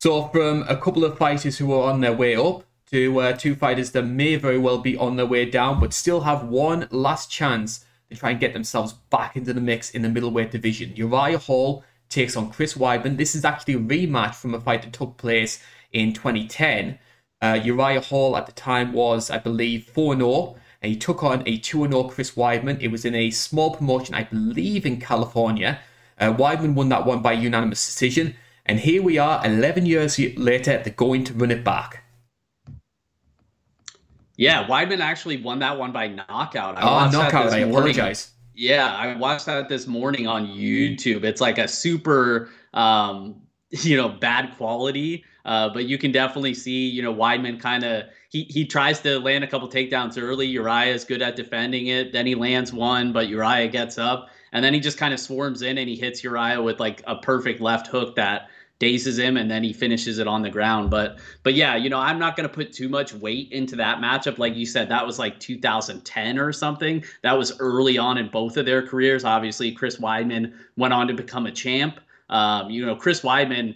[0.00, 3.56] So from a couple of fighters who are on their way up to uh, two
[3.56, 7.30] fighters that may very well be on their way down, but still have one last
[7.30, 10.92] chance to try and get themselves back into the mix in the middleweight division.
[10.94, 11.82] Uriah Hall
[12.14, 13.16] takes on Chris Weidman.
[13.16, 16.98] This is actually a rematch from a fight that took place in 2010.
[17.42, 21.42] Uh, Uriah Hall at the time was, I believe, 4 0, and he took on
[21.46, 22.80] a 2 0 Chris Weidman.
[22.80, 25.80] It was in a small promotion, I believe, in California.
[26.18, 28.36] Uh, Weidman won that one by unanimous decision.
[28.66, 32.04] And here we are, 11 years later, they're going to run it back.
[34.36, 36.78] Yeah, Weidman actually won that one by knockout.
[36.78, 37.52] I oh, knockout!
[37.52, 38.33] I apologize.
[38.54, 41.24] Yeah, I watched that this morning on YouTube.
[41.24, 46.88] It's like a super, um, you know, bad quality, uh, but you can definitely see,
[46.88, 50.46] you know, Weidman kind of he he tries to land a couple takedowns early.
[50.46, 52.12] Uriah is good at defending it.
[52.12, 55.62] Then he lands one, but Uriah gets up, and then he just kind of swarms
[55.62, 58.48] in and he hits Uriah with like a perfect left hook that
[58.84, 60.90] dazes him and then he finishes it on the ground.
[60.90, 63.98] But but yeah, you know, I'm not going to put too much weight into that
[63.98, 64.36] matchup.
[64.36, 67.02] Like you said, that was like 2010 or something.
[67.22, 69.24] That was early on in both of their careers.
[69.24, 71.98] Obviously, Chris Weidman went on to become a champ.
[72.28, 73.74] Um, you know, Chris Weidman.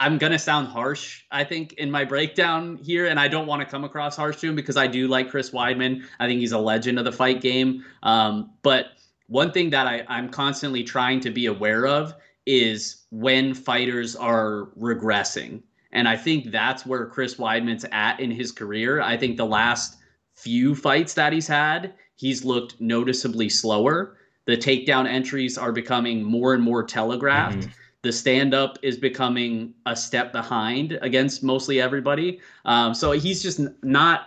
[0.00, 3.66] I'm gonna sound harsh, I think, in my breakdown here, and I don't want to
[3.66, 6.02] come across harsh to him because I do like Chris Weidman.
[6.18, 7.84] I think he's a legend of the fight game.
[8.02, 8.86] Um, but
[9.28, 12.14] one thing that I, I'm constantly trying to be aware of
[12.46, 15.62] is when fighters are regressing.
[15.92, 19.00] And I think that's where Chris Weidman's at in his career.
[19.00, 19.98] I think the last
[20.34, 24.16] few fights that he's had, he's looked noticeably slower.
[24.46, 27.58] The takedown entries are becoming more and more telegraphed.
[27.58, 27.70] Mm-hmm.
[28.02, 32.40] The stand up is becoming a step behind against mostly everybody.
[32.64, 34.26] Um, so he's just not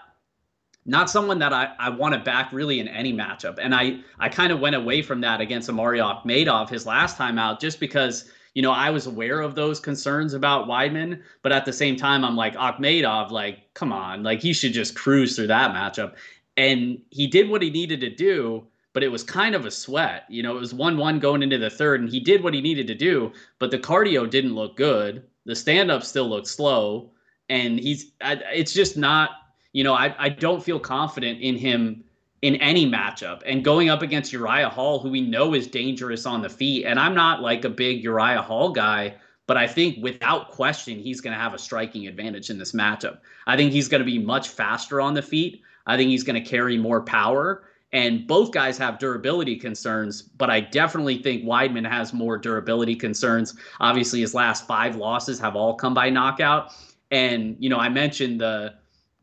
[0.86, 3.58] not someone that I, I want to back really in any matchup.
[3.60, 7.40] And I, I kind of went away from that against Omari Akhmedov his last time
[7.40, 11.22] out just because, you know, I was aware of those concerns about Weidman.
[11.42, 14.96] But at the same time, I'm like, Akhmedov, like, come on, like he should just
[14.96, 16.14] cruise through that matchup.
[16.56, 20.26] And he did what he needed to do, but it was kind of a sweat.
[20.30, 22.62] You know, it was 1 1 going into the third, and he did what he
[22.62, 25.24] needed to do, but the cardio didn't look good.
[25.46, 27.12] The stand up still looked slow.
[27.50, 29.32] And he's, it's just not
[29.76, 32.06] you know, I, I don't feel confident in him
[32.42, 33.42] in any matchup.
[33.46, 36.98] And going up against Uriah Hall, who we know is dangerous on the feet, and
[36.98, 39.16] I'm not like a big Uriah Hall guy,
[39.48, 43.18] but I think without question, he's going to have a striking advantage in this matchup.
[43.48, 45.62] I think he's going to be much faster on the feet.
[45.86, 47.66] I think he's going to carry more power.
[47.92, 53.54] And both guys have durability concerns, but I definitely think Weidman has more durability concerns.
[53.82, 56.72] Obviously, his last five losses have all come by knockout.
[57.12, 58.76] And, you know, I mentioned the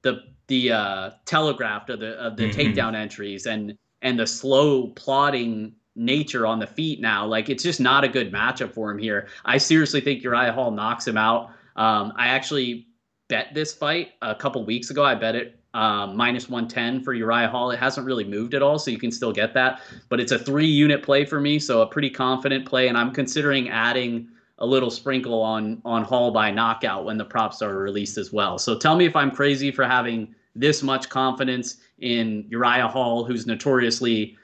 [0.03, 2.61] the the uh, telegraphed of the of the mm-hmm.
[2.61, 7.27] takedown entries and and the slow plodding nature on the feet now.
[7.27, 9.29] Like it's just not a good matchup for him here.
[9.45, 11.51] I seriously think Uriah Hall knocks him out.
[11.77, 12.87] Um, I actually
[13.29, 15.05] bet this fight a couple weeks ago.
[15.05, 17.71] I bet it um, minus 110 for Uriah Hall.
[17.71, 19.81] It hasn't really moved at all, so you can still get that.
[20.09, 22.89] But it's a three unit play for me, so a pretty confident play.
[22.89, 24.29] And I'm considering adding
[24.59, 28.59] a little sprinkle on on Hall by knockout when the props are released as well.
[28.59, 33.47] So tell me if I'm crazy for having this much confidence in Uriah Hall, who's
[33.47, 34.37] notoriously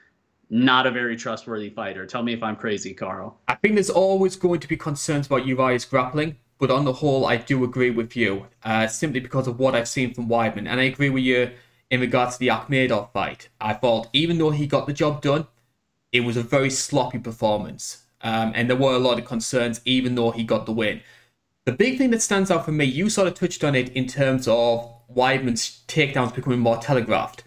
[0.49, 2.05] not a very trustworthy fighter.
[2.05, 3.39] Tell me if I'm crazy, Carl.
[3.47, 7.27] I think there's always going to be concerns about Uriah's grappling, but on the whole,
[7.27, 10.67] I do agree with you, uh, simply because of what I've seen from Weidman.
[10.67, 11.51] And I agree with you
[11.91, 13.49] in regards to the Akhmedov fight.
[13.61, 15.47] I thought, even though he got the job done,
[16.11, 18.05] it was a very sloppy performance.
[18.21, 21.01] Um, and there were a lot of concerns, even though he got the win.
[21.65, 24.07] The big thing that stands out for me, you sort of touched on it in
[24.07, 27.43] terms of Weidman's takedowns becoming more telegraphed.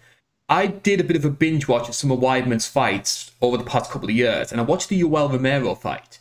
[0.49, 3.63] I did a bit of a binge watch of some of Weidman's fights over the
[3.63, 6.19] past couple of years, and I watched the Yoel Romero fight.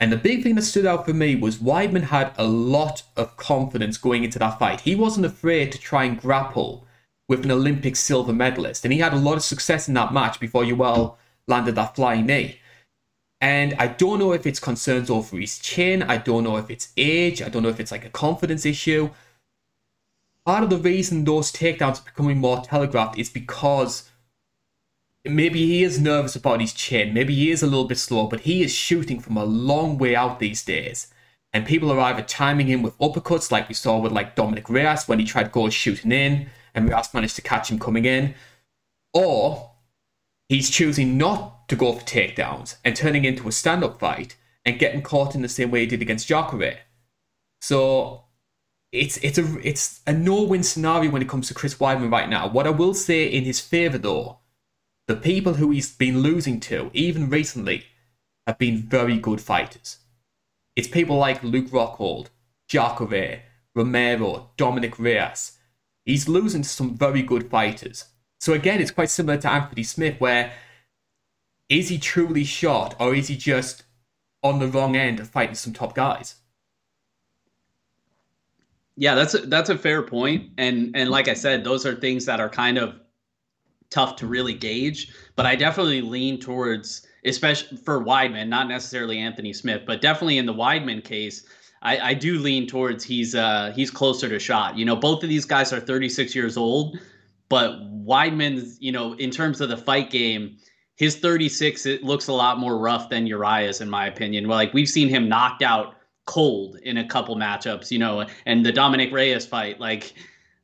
[0.00, 3.36] And the big thing that stood out for me was Weidman had a lot of
[3.36, 4.82] confidence going into that fight.
[4.82, 6.86] He wasn't afraid to try and grapple
[7.28, 10.40] with an Olympic silver medalist, and he had a lot of success in that match
[10.40, 12.57] before Yoel landed that flying knee.
[13.40, 16.92] And I don't know if it's concerns over his chin, I don't know if it's
[16.96, 19.10] age, I don't know if it's like a confidence issue
[20.48, 24.08] part of the reason those takedowns are becoming more telegraphed is because
[25.22, 28.40] maybe he is nervous about his chin, maybe he is a little bit slow, but
[28.40, 31.08] he is shooting from a long way out these days.
[31.52, 35.06] And people are either timing him with uppercuts, like we saw with like Dominick Reyes
[35.06, 38.34] when he tried to go shooting in, and Reyes managed to catch him coming in,
[39.12, 39.72] or
[40.48, 45.02] he's choosing not to go for takedowns and turning into a stand-up fight and getting
[45.02, 46.80] caught in the same way he did against Jacare.
[47.60, 48.24] So
[48.92, 52.48] it's it's a it's a no-win scenario when it comes to Chris Weidman right now.
[52.48, 54.38] What I will say in his favour though,
[55.06, 57.84] the people who he's been losing to, even recently,
[58.46, 59.98] have been very good fighters.
[60.76, 62.28] It's people like Luke Rockhold,
[62.68, 63.42] Jacare,
[63.74, 65.52] Romero, Dominick Reyes.
[66.04, 68.06] he's losing to some very good fighters.
[68.40, 70.52] So again, it's quite similar to Anthony Smith, where
[71.68, 73.84] is he truly shot or is he just
[74.42, 76.36] on the wrong end of fighting some top guys?
[78.96, 82.26] Yeah, that's a, that's a fair point, and and like I said, those are things
[82.26, 82.98] that are kind of
[83.90, 85.12] tough to really gauge.
[85.36, 90.46] But I definitely lean towards, especially for Weidman, not necessarily Anthony Smith, but definitely in
[90.46, 91.44] the Weidman case,
[91.80, 94.76] I, I do lean towards he's uh he's closer to shot.
[94.76, 96.98] You know, both of these guys are 36 years old,
[97.48, 100.56] but Weidman's, you know, in terms of the fight game,
[100.98, 104.46] his 36 it looks a lot more rough than Uriah's in my opinion.
[104.46, 105.94] Well, like we've seen him knocked out
[106.26, 110.12] cold in a couple matchups, you know, and the Dominick Reyes fight, like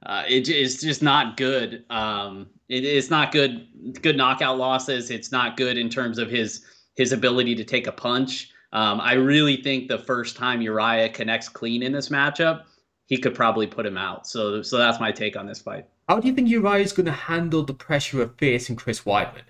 [0.04, 1.84] uh, it, it's just not good.
[1.88, 3.66] Um, it, it's not good.
[4.02, 5.10] Good knockout losses.
[5.10, 6.64] It's not good in terms of his
[6.96, 8.50] his ability to take a punch.
[8.72, 12.64] Um, I really think the first time Uriah connects clean in this matchup,
[13.06, 14.26] he could probably put him out.
[14.26, 15.86] So, so that's my take on this fight.
[16.08, 19.42] How do you think Uriah is going to handle the pressure of facing Chris Weidman?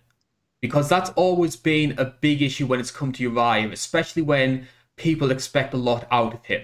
[0.64, 5.30] Because that's always been a big issue when it's come to Uriah, especially when people
[5.30, 6.62] expect a lot out of him.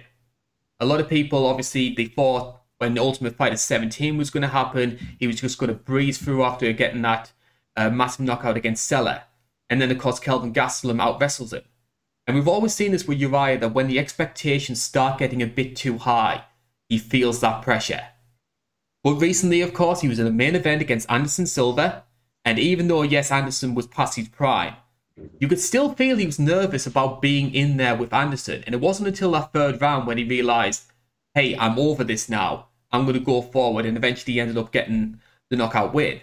[0.80, 4.48] A lot of people, obviously, they thought when the Ultimate Fighter 17 was going to
[4.48, 7.32] happen, he was just going to breeze through after getting that
[7.76, 9.24] uh, massive knockout against Cella.
[9.68, 11.64] And then, of course, Kelvin Gastelum out wrestles him.
[12.26, 15.76] And we've always seen this with Uriah that when the expectations start getting a bit
[15.76, 16.44] too high,
[16.88, 18.04] he feels that pressure.
[19.04, 22.04] But recently, of course, he was in a main event against Anderson Silva,
[22.44, 24.74] and even though, yes, Anderson was past his prime,
[25.38, 28.62] you could still feel he was nervous about being in there with Anderson.
[28.64, 30.84] And it wasn't until that third round when he realised,
[31.34, 32.68] hey, I'm over this now.
[32.92, 36.20] I'm going to go forward, and eventually he ended up getting the knockout win.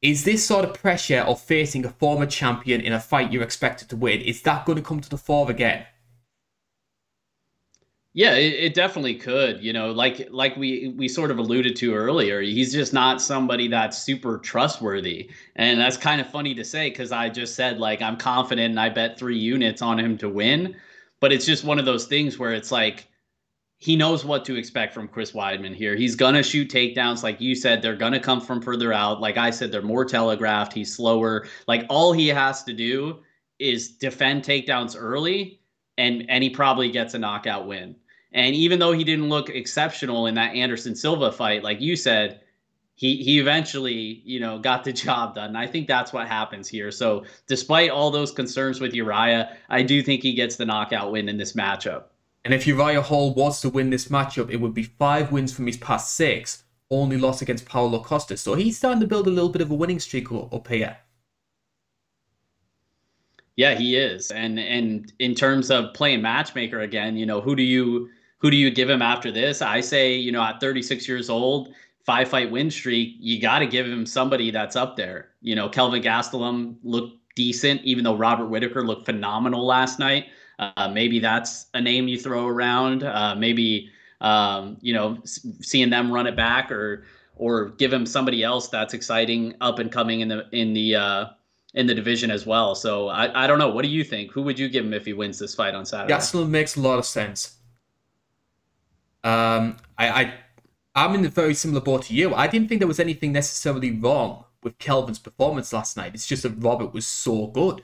[0.00, 3.88] Is this sort of pressure of facing a former champion in a fight you're expected
[3.88, 5.86] to win, is that going to come to the fore again?
[8.16, 9.60] Yeah, it, it, definitely could.
[9.62, 13.66] You know, like like we we sort of alluded to earlier, he's just not somebody
[13.66, 18.00] that's super trustworthy, and that's kind of funny to say because I just said like
[18.00, 20.76] I'm confident and I bet three units on him to win,
[21.20, 23.08] but it's just one of those things where it's like
[23.78, 25.96] he knows what to expect from Chris Weidman here.
[25.96, 27.82] He's gonna shoot takedowns, like you said.
[27.82, 29.20] They're gonna come from further out.
[29.20, 30.72] Like I said, they're more telegraphed.
[30.74, 31.46] He's slower.
[31.68, 33.20] Like all he has to do
[33.58, 35.60] is defend takedowns early,
[35.98, 37.96] and and he probably gets a knockout win.
[38.34, 42.40] And even though he didn't look exceptional in that Anderson Silva fight, like you said,
[42.96, 45.50] he he eventually you know got the job done.
[45.50, 46.90] And I think that's what happens here.
[46.90, 51.28] So despite all those concerns with Uriah, I do think he gets the knockout win
[51.28, 52.04] in this matchup.
[52.44, 55.66] And if Uriah Hall was to win this matchup, it would be five wins from
[55.66, 58.36] his past six, only loss against Paulo Costa.
[58.36, 60.98] So he's starting to build a little bit of a winning streak up here.
[63.56, 64.32] Yeah, he is.
[64.32, 68.56] And and in terms of playing matchmaker again, you know, who do you who do
[68.56, 69.62] you give him after this?
[69.62, 73.66] I say, you know, at 36 years old, five fight win streak, you got to
[73.66, 75.30] give him somebody that's up there.
[75.40, 80.26] You know, Kelvin Gastelum looked decent, even though Robert Whitaker looked phenomenal last night.
[80.58, 83.02] Uh, maybe that's a name you throw around.
[83.02, 87.04] Uh, maybe um, you know seeing them run it back, or
[87.36, 91.26] or give him somebody else that's exciting, up and coming in the in the uh,
[91.74, 92.74] in the division as well.
[92.74, 93.68] So I, I don't know.
[93.68, 94.30] What do you think?
[94.30, 96.12] Who would you give him if he wins this fight on Saturday?
[96.12, 97.56] Gastelum makes a lot of sense.
[99.24, 100.34] Um, I, I
[100.94, 102.34] I'm in a very similar boat to you.
[102.34, 106.12] I didn't think there was anything necessarily wrong with Kelvin's performance last night.
[106.14, 107.82] It's just that Robert was so good.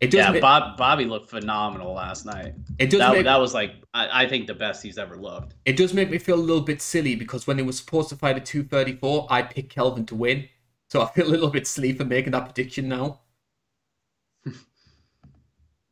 [0.00, 2.54] It yeah, make, Bob, Bobby looked phenomenal last night.
[2.78, 5.54] It does that, make, that was like I, I, think the best he's ever looked.
[5.66, 8.16] It does make me feel a little bit silly because when it was supposed to
[8.16, 10.48] fight at 234, I picked Kelvin to win.
[10.88, 13.20] So I feel a little bit silly for making that prediction now.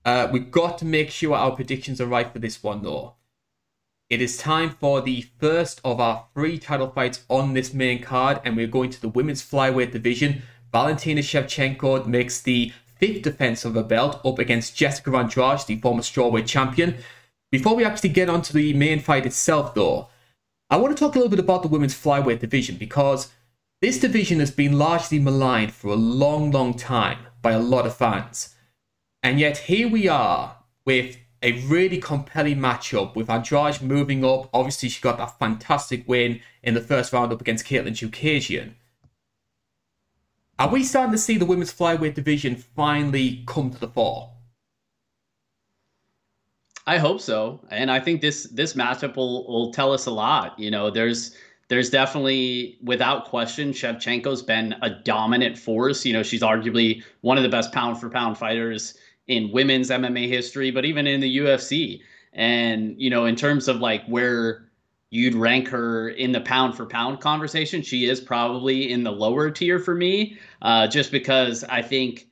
[0.09, 3.15] Uh, we've got to make sure our predictions are right for this one though.
[4.09, 8.41] It is time for the first of our three title fights on this main card,
[8.43, 10.41] and we're going to the women's flyweight division.
[10.73, 16.01] Valentina Shevchenko makes the fifth defense of her belt up against Jessica Andrade, the former
[16.01, 16.97] strawweight champion.
[17.53, 20.09] Before we actually get onto the main fight itself, though,
[20.71, 23.31] I want to talk a little bit about the women's flyweight division because
[23.83, 27.95] this division has been largely maligned for a long, long time by a lot of
[27.95, 28.55] fans.
[29.29, 30.57] And yet here we are
[30.87, 34.49] with a really compelling matchup with Andrade moving up.
[34.55, 38.73] Obviously, she got that fantastic win in the first round up against Katlyn Chookagian.
[40.59, 44.33] Are we starting to see the women's flyweight division finally come to the fore?
[46.87, 50.59] I hope so, and I think this this matchup will will tell us a lot.
[50.59, 51.37] You know, there's
[51.69, 56.07] there's definitely, without question, Shevchenko's been a dominant force.
[56.07, 58.97] You know, she's arguably one of the best pound for pound fighters
[59.29, 62.01] in women's MMA history, but even in the UFC.
[62.33, 64.69] And you know, in terms of like where
[65.11, 67.83] you'd rank her in the pound for pound conversation.
[67.83, 72.27] She is probably in the lower tier for me, uh, just because I think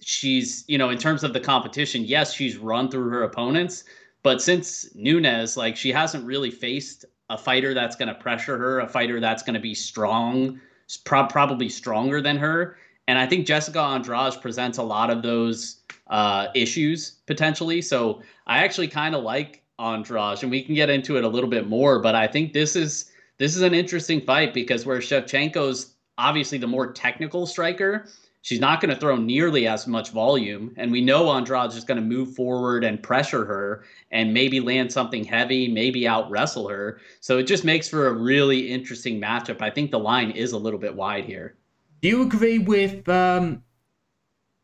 [0.00, 3.84] she's, you know, in terms of the competition, yes, she's run through her opponents,
[4.22, 8.80] but since Nunes, like she hasn't really faced a fighter that's going to pressure her,
[8.80, 10.60] a fighter that's going to be strong,
[11.04, 12.76] pro- probably stronger than her.
[13.10, 17.82] And I think Jessica Andrade presents a lot of those uh, issues potentially.
[17.82, 21.50] So I actually kind of like Andrade, and we can get into it a little
[21.50, 21.98] bit more.
[21.98, 26.68] But I think this is this is an interesting fight because where Shevchenko's obviously the
[26.68, 28.06] more technical striker,
[28.42, 30.72] she's not going to throw nearly as much volume.
[30.76, 33.82] And we know Andrade is going to move forward and pressure her
[34.12, 37.00] and maybe land something heavy, maybe out wrestle her.
[37.18, 39.60] So it just makes for a really interesting matchup.
[39.62, 41.56] I think the line is a little bit wide here.
[42.00, 43.62] Do you agree with um,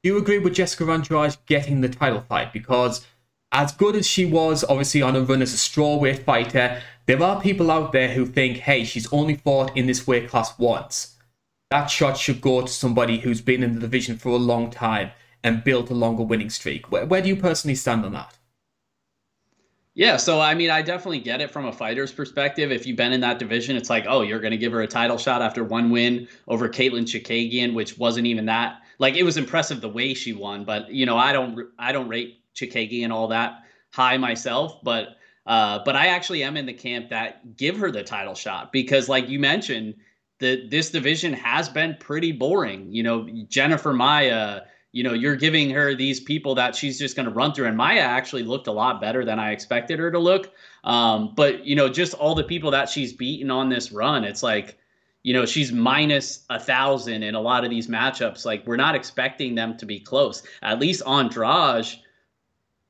[0.03, 2.53] do you agree with Jessica Andrade getting the title fight?
[2.53, 3.07] Because
[3.53, 7.41] as good as she was, obviously on a run as a strawweight fighter, there are
[7.41, 11.17] people out there who think, hey, she's only fought in this weight class once
[11.71, 15.11] that shot should go to somebody who's been in the division for a long time
[15.43, 16.91] and built a longer winning streak.
[16.91, 18.37] Where, where do you personally stand on that?
[19.97, 22.71] Yeah, so I mean, I definitely get it from a fighter's perspective.
[22.71, 24.87] If you've been in that division, it's like, oh, you're going to give her a
[24.87, 28.83] title shot after one win over Katlyn Chookagian, which wasn't even that.
[28.99, 32.09] Like, it was impressive the way she won, but you know, I don't, I don't
[32.09, 35.17] rate Chookagian all that high myself, but,
[35.47, 39.09] uh, but I actually am in the camp that give her the title shot because,
[39.09, 39.95] like you mentioned,
[40.41, 42.93] that this division has been pretty boring.
[42.93, 44.63] You know, Jennifer Maia,
[44.97, 47.67] you know, you're giving her these people that she's just going to run through.
[47.67, 50.55] And Maia actually looked a lot better than I expected her to look.
[50.85, 54.43] Um, but, you know, just all the people that she's beaten on this run, it's
[54.43, 54.79] like,
[55.23, 58.47] you know, she's minus a thousand in a lot of these matchups.
[58.47, 60.43] Like, we're not expecting them to be close.
[60.63, 61.95] At least Andrade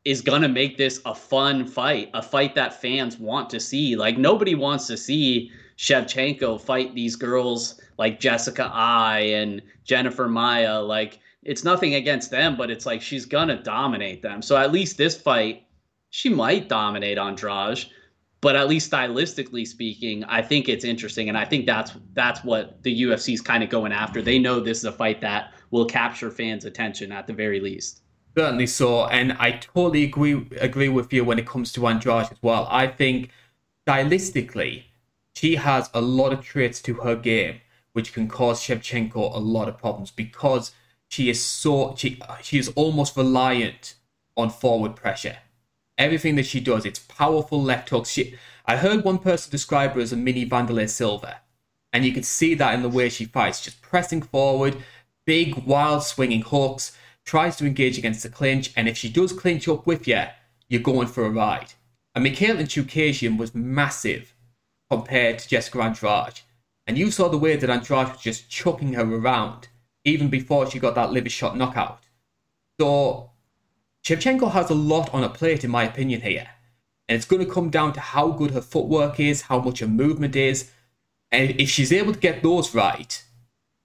[0.04, 3.96] is going to make this a fun fight, a fight that fans want to see.
[3.96, 10.80] Like, nobody wants to see Shevchenko fight these girls like Jessica Eye and Jennifer Maia.
[10.80, 14.42] Like it's nothing against them, but it's like she's gonna dominate them.
[14.42, 15.62] So at least this fight,
[16.10, 17.84] she might dominate Andrade.
[18.42, 22.82] But at least stylistically speaking, I think it's interesting, and I think that's that's what
[22.82, 24.20] the UFC is kind of going after.
[24.20, 28.02] They know this is a fight that will capture fans' attention at the very least.
[28.36, 32.42] Certainly so, and I totally agree agree with you when it comes to Andrade as
[32.42, 32.68] well.
[32.70, 33.30] I think
[33.86, 34.84] stylistically,
[35.34, 37.60] she has a lot of traits to her game
[37.96, 40.72] which can cause Shevchenko a lot of problems because
[41.16, 43.94] she is so she she is almost reliant
[44.36, 45.38] on forward pressure.
[45.96, 48.10] Everything that she does, it's powerful left hooks.
[48.10, 48.34] She,
[48.66, 51.40] I heard one person describe her as a mini Wanderlei Silva,
[51.90, 54.76] and you can see that in the way she fights, just pressing forward,
[55.24, 56.94] big wild swinging hooks,
[57.24, 60.22] tries to engage against the clinch, and if she does clinch up with you,
[60.68, 61.72] you're going for a ride.
[62.14, 64.34] And Mikhail Chookagian was massive
[64.90, 66.40] compared to Jessica Andrade.
[66.86, 69.68] And you saw the way that Andrade was just chucking her around,
[70.06, 72.04] even before she got that liver shot knockout.
[72.80, 73.32] So,
[74.04, 76.48] Shevchenko has a lot on her plate, in my opinion, here.
[77.08, 79.88] And it's going to come down to how good her footwork is, how much her
[79.88, 80.70] movement is.
[81.32, 83.22] And if she's able to get those right,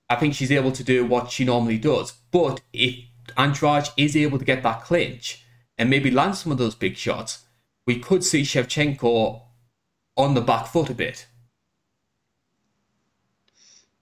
[0.10, 2.14] I think she's able to do what she normally does.
[2.32, 2.96] But if
[3.36, 5.44] Andrade is able to get that clinch
[5.78, 7.46] and maybe land some of those big shots,
[7.88, 9.42] we could see Shevchenko
[10.18, 11.26] on the back foot a bit.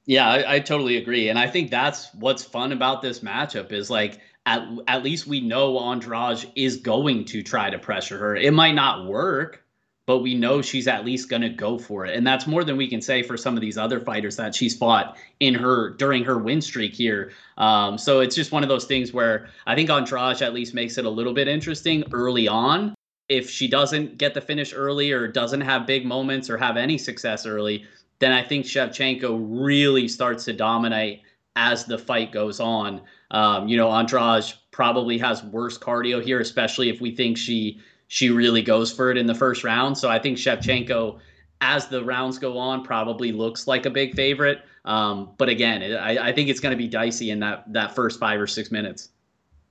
[0.09, 3.91] Yeah, I, I, totally agree, and I think that's what's fun about this matchup is
[3.91, 8.35] like at at least we know Andrade is going to try to pressure her.
[8.35, 9.63] It might not work,
[10.07, 12.75] but we know she's at least going to go for it, and that's more than
[12.75, 16.23] we can say for some of these other fighters that she's fought in her during
[16.23, 17.31] her win streak here.
[17.59, 20.97] Um, so it's just one of those things where I think Andrade at least makes
[20.97, 22.95] it a little bit interesting early on
[23.29, 26.97] if she doesn't get the finish early or doesn't have big moments or have any
[26.97, 27.85] success early,
[28.19, 31.21] then I think Shevchenko really starts to dominate
[31.55, 33.01] as the fight goes on.
[33.31, 38.29] Um, you know, Andrade probably has worse cardio here, especially if we think she she
[38.29, 39.97] really goes for it in the first round.
[39.97, 41.19] So I think Shevchenko,
[41.61, 44.61] as the rounds go on, probably looks like a big favorite.
[44.85, 48.19] Um, but again, I, I think it's going to be dicey in that that first
[48.19, 49.09] five or six minutes.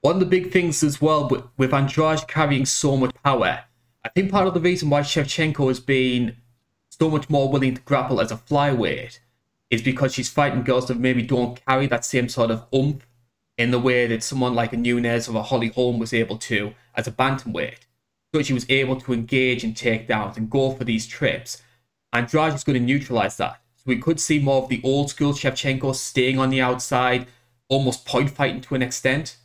[0.03, 3.65] One of the big things as well with, with Andrade carrying so much power,
[4.05, 6.37] I think part of the reason why Shevchenko has been
[7.01, 9.19] so much more willing to grapple as a flyweight
[9.71, 13.07] is because she's fighting girls that maybe don't carry that same sort of oomph
[13.57, 16.75] in the way that someone like a Nunes or a Holly Holm was able to
[16.95, 17.81] as a bantamweight.
[18.33, 21.63] So she was able to engage in takedowns and go for these trips.
[22.13, 23.61] Andrade is going to neutralize that.
[23.77, 27.27] So we could see more of the old school Shevchenko staying on the outside,
[27.69, 29.37] almost point fighting to an extent.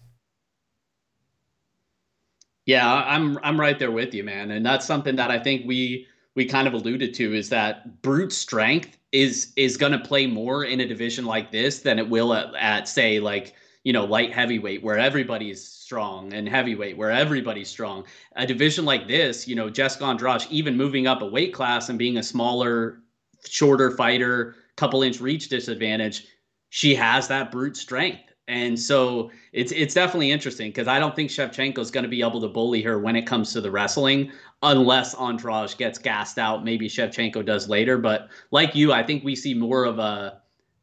[2.66, 6.08] Yeah, I'm I'm right there with you, man, and that's something that I think we
[6.36, 10.64] we kind of alluded to is that brute strength is is going to play more
[10.64, 13.54] in a division like this than it will at, at say like
[13.84, 18.06] you know light heavyweight where everybody's strong and heavyweight where everybody's strong.
[18.36, 22.00] A division like this you know jessica andrade even moving up a weight class and
[22.00, 23.00] being a smaller
[23.48, 26.26] shorter fighter couple inch reach disadvantage
[26.70, 31.30] she has that brute strength and so it's it's definitely interesting because I don't think
[31.30, 34.32] Shevchenko is going to be able to bully her when it comes to the wrestling,
[34.62, 36.64] unless Andrade gets gassed out.
[36.64, 40.42] Maybe Shevchenko does later, but like you, I think we see more of a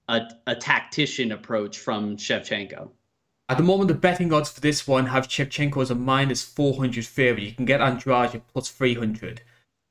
[0.09, 2.91] a, a tactician approach from Shevchenko.
[3.49, 7.05] At the moment, the betting odds for this one have Shevchenko as a minus 400
[7.05, 7.43] favorite.
[7.43, 9.43] You can get Andrade at plus 300.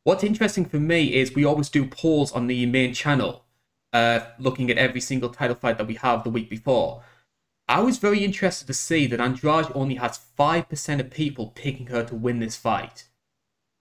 [0.05, 3.43] What's interesting for me is we always do polls on the main channel,
[3.93, 7.03] uh, looking at every single title fight that we have the week before.
[7.70, 12.03] I was very interested to see that Andrade only has 5% of people picking her
[12.03, 13.07] to win this fight.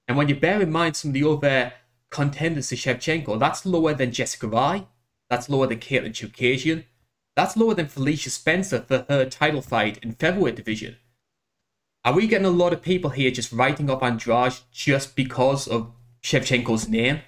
[0.07, 1.73] And when you bear in mind some of the other
[2.11, 4.87] contenders to Shevchenko, that's lower than Jessica Eye,
[5.31, 6.85] that's lower than Katlyn Chookagian,
[7.35, 10.97] that's lower than Felicia Spencer for her title fight in featherweight division.
[12.05, 15.93] Are we getting a lot of people here just writing up Andrade just because of
[16.23, 17.21] Shevchenko's name?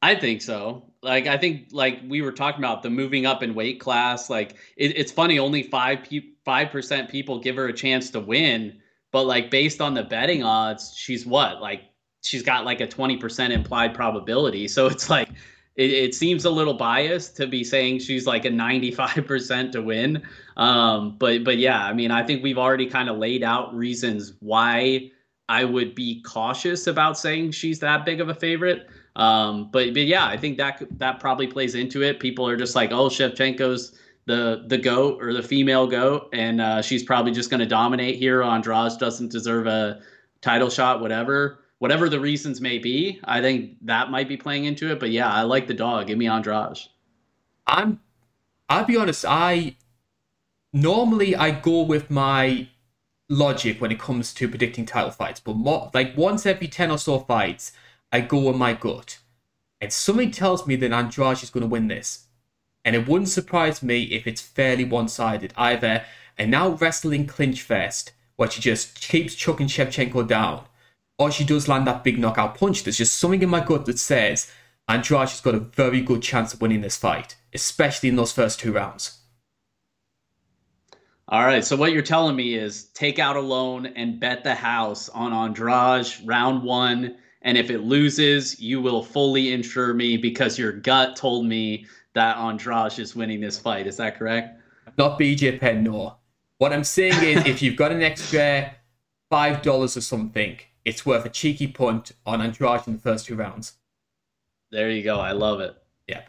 [0.00, 0.92] I think so.
[1.06, 4.28] Like I think like we were talking about the moving up in weight class.
[4.28, 6.00] Like it, it's funny, only five
[6.44, 8.78] five percent people give her a chance to win,
[9.12, 11.82] but like based on the betting odds, she's what like
[12.22, 14.66] she's got like a twenty percent implied probability.
[14.68, 15.28] So it's like
[15.76, 20.22] it, it, seems a little biased to be saying she's like a 95% to win.
[20.56, 24.32] Um, but but yeah, I mean, I think we've already kind of laid out reasons
[24.40, 25.12] why
[25.48, 28.88] I would be cautious about saying she's that big of a favorite.
[29.16, 32.20] Um, but but yeah, I think that that probably plays into it.
[32.20, 36.82] People are just like, oh, Shevchenko's the the goat or the female goat, and uh,
[36.82, 38.42] she's probably just going to dominate here.
[38.42, 40.00] Andrade doesn't deserve a
[40.42, 43.20] title shot, whatever whatever the reasons may be.
[43.24, 45.00] I think that might be playing into it.
[45.00, 46.06] But yeah, I like the dog.
[46.06, 46.78] Give me Andrade.
[47.66, 48.00] I'm.
[48.68, 49.24] I'll be honest.
[49.26, 49.76] I
[50.72, 52.68] normally I go with my
[53.28, 56.98] logic when it comes to predicting title fights, but more, like once every ten or
[56.98, 57.72] so fights.
[58.16, 59.18] I go with my gut.
[59.78, 62.28] And something tells me that Andrade is going to win this.
[62.82, 65.52] And it wouldn't surprise me if it's fairly one sided.
[65.54, 66.02] Either
[66.38, 70.64] a now wrestling clinch fest where she just keeps chucking Shevchenko down,
[71.18, 72.84] or she does land that big knockout punch.
[72.84, 74.50] There's just something in my gut that says
[74.88, 78.58] Andrade has got a very good chance of winning this fight, especially in those first
[78.58, 79.18] two rounds.
[81.28, 81.62] All right.
[81.66, 85.34] So what you're telling me is take out a loan and bet the house on
[85.34, 91.14] Andrade round one and if it loses, you will fully insure me because your gut
[91.14, 93.86] told me that Andrade is winning this fight.
[93.86, 94.60] Is that correct?
[94.98, 96.16] Not BJ Penn, no.
[96.58, 98.74] What I'm saying is, if you've got an extra
[99.30, 103.36] five dollars or something, it's worth a cheeky punt on Andrade in the first two
[103.36, 103.74] rounds.
[104.72, 105.20] There you go.
[105.20, 105.76] I love it.
[106.08, 106.22] Yeah.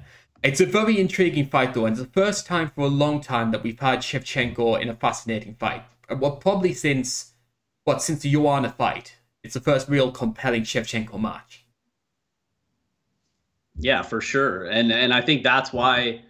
[0.44, 3.50] It's a very intriguing fight, though, and it's the first time for a long time
[3.52, 5.84] that we've had Shevchenko in a fascinating fight.
[6.16, 7.34] Well, probably since
[7.86, 9.18] what since the Joanna fight.
[9.48, 11.66] It's the first real compelling Shevchenko match.
[13.80, 16.22] Yeah, for sure, and and I think that's why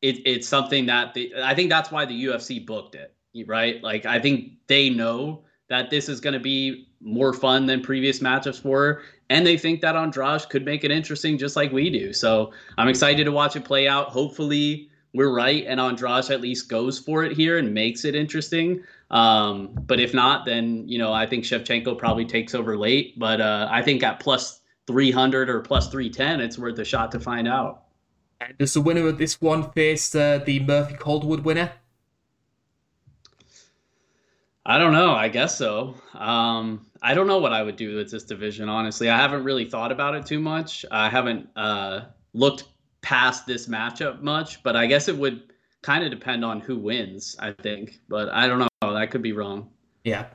[0.00, 3.16] it, it's something that the, I think that's why the UFC booked it,
[3.48, 3.82] right?
[3.82, 8.20] Like I think they know that this is going to be more fun than previous
[8.20, 12.12] matchups were, and they think that Andrade could make it interesting, just like we do.
[12.12, 14.10] So I'm excited to watch it play out.
[14.10, 18.84] Hopefully, we're right, and Andrade at least goes for it here and makes it interesting.
[19.10, 23.18] Um, but if not, then you know I think Shevchenko probably takes over late.
[23.18, 27.20] But uh, I think at plus 300 or plus 310, it's worth a shot to
[27.20, 27.84] find out.
[28.40, 31.72] And does the winner of this one face uh, the Murphy Calderwood winner?
[34.68, 35.14] I don't know.
[35.14, 35.94] I guess so.
[36.14, 38.68] Um, I don't know what I would do with this division.
[38.68, 40.84] Honestly, I haven't really thought about it too much.
[40.90, 42.64] I haven't uh, looked
[43.00, 45.52] past this matchup much, but I guess it would
[45.86, 47.36] kind of depend on who wins.
[47.38, 48.68] I think, but I don't know.
[48.82, 49.70] That could be wrong.
[50.02, 50.26] Yeah,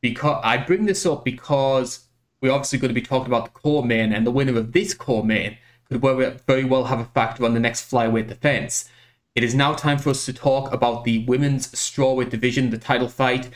[0.00, 2.06] because I bring this up because
[2.40, 4.92] we're obviously going to be talking about the core main, and the winner of this
[4.92, 5.56] core main
[5.88, 6.00] could
[6.46, 8.90] very well have a factor on the next flyweight defense.
[9.36, 13.08] It is now time for us to talk about the women's strawweight division, the title
[13.08, 13.50] fight,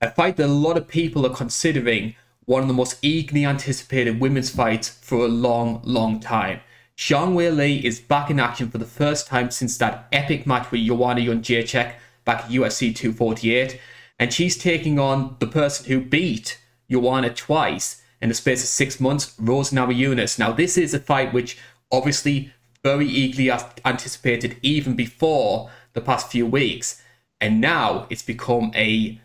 [0.00, 2.14] a fight that a lot of people are considering
[2.46, 6.60] one of the most eagerly anticipated women's fights for a long, long time.
[6.96, 10.86] Zhang Weili is back in action for the first time since that epic match with
[10.86, 13.80] Joanna Jędrzejczyk back at UFC 248,
[14.20, 19.00] and she's taking on the person who beat Joanna twice in the space of six
[19.00, 20.38] months, Rose Namajunas.
[20.38, 21.58] Now, this is a fight which
[21.90, 22.52] obviously
[22.84, 23.50] very eagerly
[23.84, 27.02] anticipated even before the past few weeks,
[27.40, 29.20] and now it's become a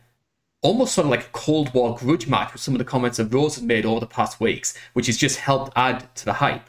[0.62, 3.32] almost sort of like a Cold War grudge match with some of the comments that
[3.32, 6.69] Rose has made over the past weeks, which has just helped add to the hype.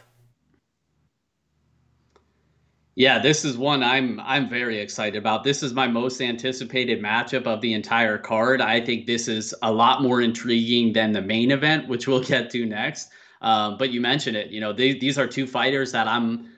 [3.01, 5.43] Yeah, this is one I'm I'm very excited about.
[5.43, 8.61] This is my most anticipated matchup of the entire card.
[8.61, 12.51] I think this is a lot more intriguing than the main event, which we'll get
[12.51, 13.09] to next.
[13.41, 14.51] Um, but you mentioned it.
[14.51, 16.51] You know, they, these are two fighters that I'm.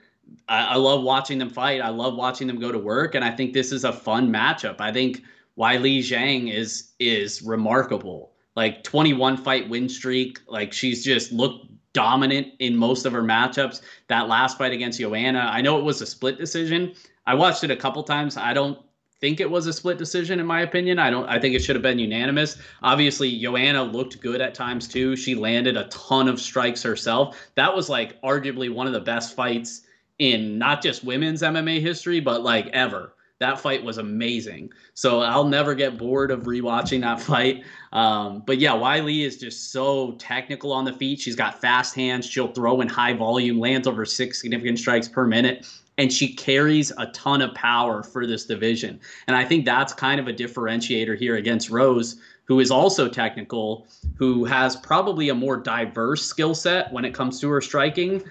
[0.49, 1.79] I, I love watching them fight.
[1.79, 4.81] I love watching them go to work, and I think this is a fun matchup.
[4.81, 5.21] I think
[5.57, 8.33] Weili Zhang is is remarkable.
[8.57, 10.39] Like 21 fight win streak.
[10.49, 13.81] Like she's just looked dominant in most of her matchups.
[14.07, 16.93] That last fight against Joanna, I know it was a split decision.
[17.25, 18.35] I watched it a couple times.
[18.35, 18.77] I don't
[19.21, 20.99] think it was a split decision in my opinion.
[20.99, 22.57] I don't I think it should have been unanimous.
[22.81, 25.15] Obviously, Joanna looked good at times too.
[25.15, 27.37] She landed a ton of strikes herself.
[27.55, 29.83] That was like arguably one of the best fights
[30.19, 33.12] in not just women's MMA history, but like ever
[33.43, 34.71] that fight was amazing.
[34.93, 37.63] So I'll never get bored of rewatching that fight.
[37.91, 41.19] Um, but yeah, Weili is just so technical on the feet.
[41.19, 42.25] She's got fast hands.
[42.25, 45.67] She'll throw in high volume, lands over six significant strikes per minute.
[45.97, 48.99] And she carries a ton of power for this division.
[49.27, 52.15] And I think that's kind of a differentiator here against Rose,
[52.45, 57.39] who is also technical, who has probably a more diverse skill set when it comes
[57.41, 58.23] to her striking.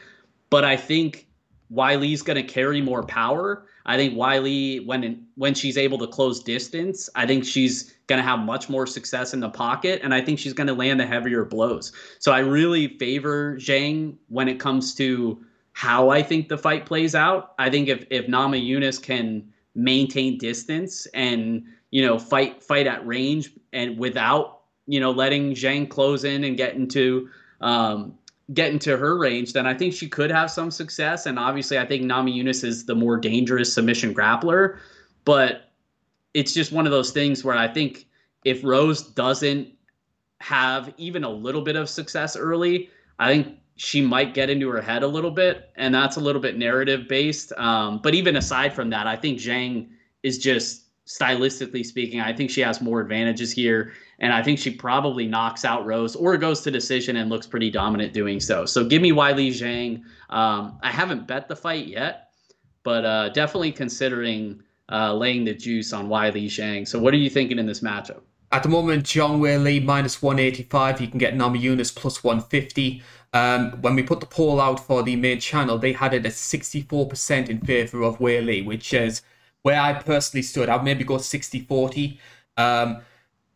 [0.51, 1.29] But I think
[1.73, 3.67] Weili's going to carry more power.
[3.87, 8.22] I think Weili, when when she's able to close distance, I think she's going to
[8.22, 11.07] have much more success in the pocket, and I think she's going to land the
[11.07, 11.93] heavier blows.
[12.18, 17.14] So I really favor Zhang when it comes to how I think the fight plays
[17.14, 17.55] out.
[17.59, 23.51] I think if if Namajunas can maintain distance and you know fight fight at range
[23.72, 27.28] and without you know letting Zhang close in and get into
[27.61, 28.18] um,
[28.55, 31.26] get into her range, then I think she could have some success.
[31.26, 34.78] And obviously, I think Namajunas is the more dangerous submission grappler.
[35.24, 35.70] But
[36.34, 38.07] it's just one of those things where I think
[38.45, 39.68] if Rose doesn't
[40.40, 44.80] have even a little bit of success early, I think she might get into her
[44.80, 47.53] head a little bit, and that's a little bit narrative based.
[47.57, 49.88] Um, but even aside from that, I think Zhang
[50.22, 53.93] is just stylistically speaking, I think she has more advantages here.
[54.19, 57.71] And I think she probably knocks out Rose or goes to decision and looks pretty
[57.71, 58.67] dominant doing so.
[58.67, 60.03] So give me Weili Zhang.
[60.31, 62.29] Um, I haven't bet the fight yet,
[62.85, 66.87] but uh, definitely considering uh, laying the juice on Weili Zhang.
[66.87, 68.21] So what are you thinking in this matchup?
[68.53, 71.01] At the moment, Zhang Weili minus 185.
[71.01, 73.03] You can get Nami Namajunas plus 150.
[73.33, 76.33] Um, when we put the poll out for the main channel, they had it at
[76.33, 79.23] 64% in favour of Weili, which is
[79.63, 80.69] where I personally stood.
[80.69, 82.19] I'd maybe go 60 40.
[82.57, 82.99] Um,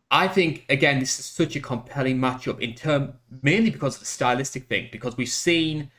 [0.09, 4.05] I think again this is such a compelling matchup in term mainly because of the
[4.05, 5.91] stylistic thing because we've seen,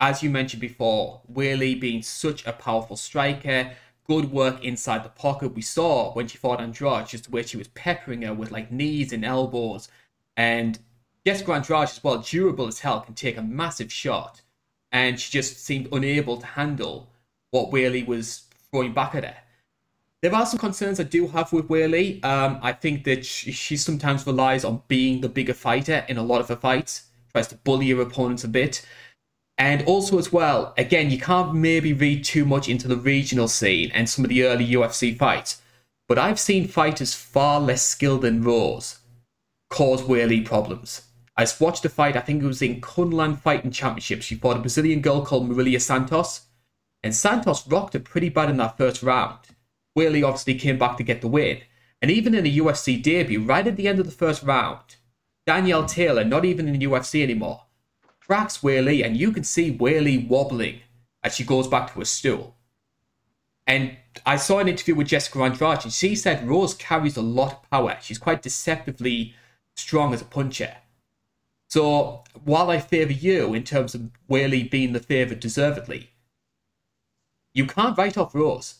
[0.00, 3.72] as you mentioned before, Weili being such a powerful striker,
[4.06, 5.54] good work inside the pocket.
[5.54, 9.12] We saw when she fought Andrade just where she was peppering her with like knees
[9.12, 9.88] and elbows,
[10.36, 10.78] and
[11.26, 14.42] Jessica Andrade as well, durable as hell, can take a massive shot,
[14.92, 17.10] and she just seemed unable to handle
[17.50, 19.36] what Weili was throwing back at her.
[20.22, 22.24] There are some concerns I do have with Weili.
[22.24, 26.40] Um, I think that she, sometimes relies on being the bigger fighter in a lot
[26.40, 28.84] of her fights, tries to bully her opponents a bit.
[29.58, 33.90] And also, as well, again, you can't maybe read too much into the regional scene
[33.92, 35.62] and some of the early UFC fights.
[36.08, 38.98] But I've seen fighters far less skilled than Rose
[39.68, 41.02] cause Weili problems.
[41.36, 44.22] I watched a fight, I think it was in Kunlun Fighting Championship.
[44.22, 46.42] She fought a Brazilian girl called Marilia Santos.
[47.02, 49.38] And Santos rocked her pretty bad in that first round.
[49.96, 51.60] Weili obviously came back to get the win.
[52.02, 54.96] And even in a UFC debut, right at the end of the first round,
[55.46, 57.62] Danielle Taylor, not even in the UFC anymore,
[58.20, 60.80] cracks Weili, and you can see Weili wobbling
[61.22, 62.56] as she goes back to her stool.
[63.66, 67.52] And I saw an interview with Jessica Andrade, and she said Rose carries a lot
[67.52, 67.96] of power.
[68.00, 69.34] She's quite deceptively
[69.74, 70.76] strong as a puncher.
[71.68, 76.10] So while I favour you in terms of Weili being the favourite deservedly,
[77.54, 78.76] you can't write off Rose.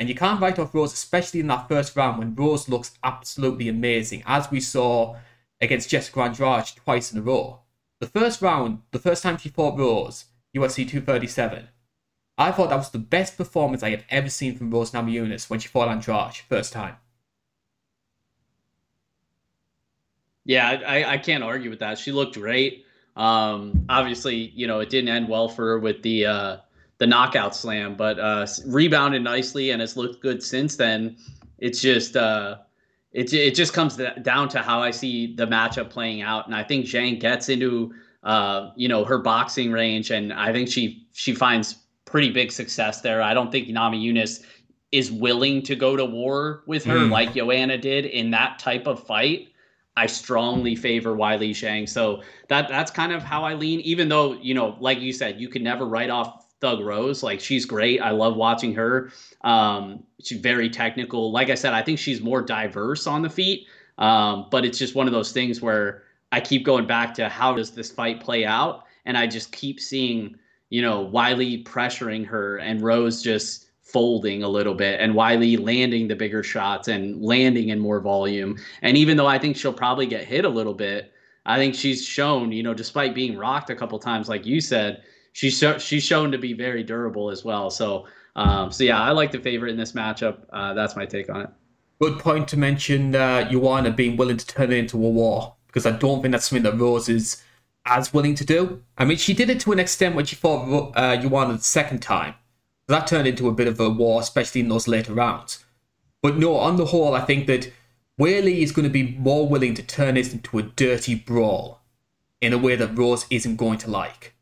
[0.00, 3.68] And you can't write off Rose, especially in that first round when Rose looks absolutely
[3.68, 5.16] amazing, as we saw
[5.60, 7.60] against Jessica Andrade twice in a row.
[7.98, 10.24] The first round, the first time she fought Rose,
[10.56, 11.68] UFC 237,
[12.38, 15.60] I thought that was the best performance I have ever seen from Rose Namajunas when
[15.60, 16.96] she fought Andrade first time.
[20.46, 21.98] Yeah, I, I can't argue with that.
[21.98, 22.86] She looked great.
[23.16, 26.56] Um, obviously, you know, it didn't end well for her with the uh,
[27.00, 31.16] the knockout slam, but uh, rebounded nicely and has looked good since then.
[31.58, 32.58] It's just uh,
[33.12, 36.62] it it just comes down to how I see the matchup playing out, and I
[36.62, 37.92] think Zhang gets into
[38.22, 43.00] uh, you know her boxing range, and I think she she finds pretty big success
[43.00, 43.22] there.
[43.22, 44.44] I don't think Namajunas
[44.92, 47.10] is willing to go to war with her mm.
[47.10, 49.48] like Joanna did in that type of fight.
[49.96, 51.88] I strongly favor Weili Zhang.
[51.88, 53.80] So that that's kind of how I lean.
[53.80, 57.22] Even though you know, like you said, you can never write off Thug Rose.
[57.22, 58.00] Like she's great.
[58.00, 59.10] I love watching her.
[59.42, 61.32] Um, she's very technical.
[61.32, 63.66] Like I said, I think she's more diverse on the feet.
[63.98, 67.54] Um, but it's just one of those things where I keep going back to how
[67.54, 70.36] does this fight play out, and I just keep seeing
[70.70, 76.06] you know Weili pressuring her and Rose just folding a little bit and Weili landing
[76.06, 78.56] the bigger shots and landing in more volume.
[78.82, 81.12] And even though I think she'll probably get hit a little bit,
[81.44, 85.02] I think she's shown, you know, despite being rocked a couple times, like you said,
[85.32, 87.70] she's sh- she's shown to be very durable as well.
[87.70, 88.06] So,
[88.36, 90.38] um, so yeah, I like the favorite in this matchup.
[90.52, 91.50] Uh, that's my take on it.
[92.00, 93.48] Good point to mention uh,
[93.94, 96.78] being willing to turn it into a war because I don't think that's something that
[96.78, 97.42] Rose is
[97.86, 98.82] as willing to do.
[98.98, 102.34] I mean, she did it to an extent when she fought uh, the second time,
[102.88, 105.64] that turned into a bit of a war, especially in those later rounds.
[106.22, 107.72] But no, on the whole, I think that
[108.20, 111.80] Weili is going to be more willing to turn this into a dirty brawl
[112.40, 114.34] in a way that Rose isn't going to like.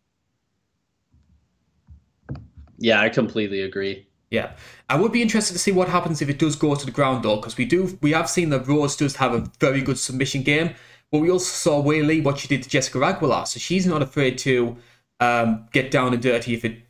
[2.78, 4.06] Yeah, I completely agree.
[4.30, 4.52] Yeah,
[4.88, 7.24] I would be interested to see what happens if it does go to the ground,
[7.24, 10.42] though, because we do we have seen that Rose does have a very good submission
[10.42, 10.74] game,
[11.10, 14.36] but we also saw Weili what she did to Jessica Aguilar, so she's not afraid
[14.38, 14.76] to
[15.20, 16.82] um, get down and dirty if it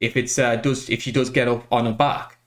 [0.00, 2.38] if it's uh, does if she does get up on her back.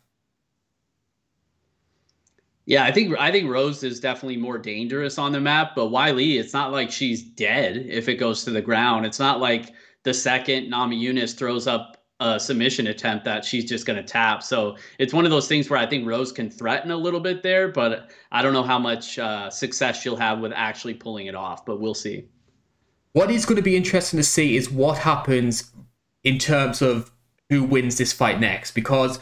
[2.65, 6.39] Yeah, I think I think Rose is definitely more dangerous on the map, but Weili,
[6.39, 9.05] it's not like she's dead if it goes to the ground.
[9.05, 9.73] It's not like
[10.03, 14.43] the second Namajunas throws up a submission attempt that she's just going to tap.
[14.43, 17.43] So it's one of those things where I think Rose can threaten a little bit
[17.43, 21.35] there, but I don't know how much uh, success she'll have with actually pulling it
[21.35, 21.65] off.
[21.65, 22.25] But we'll see.
[23.13, 25.71] What is going to be interesting to see is what happens
[26.23, 27.11] in terms of
[27.49, 29.19] who wins this fight next because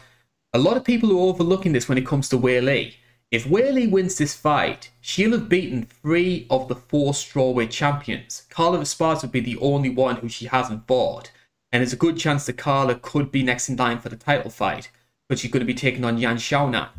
[0.53, 2.95] a lot of people are overlooking this when it comes to Weili.
[3.29, 8.43] If Weili wins this fight, she'll have beaten three of the four strawweight champions.
[8.49, 11.31] Carla Esparza would be the only one who she hasn't fought,
[11.71, 14.49] and there's a good chance that Carla could be next in line for the title
[14.49, 14.89] fight,
[15.27, 16.89] but she's going to be taking on Yan Xiaonan.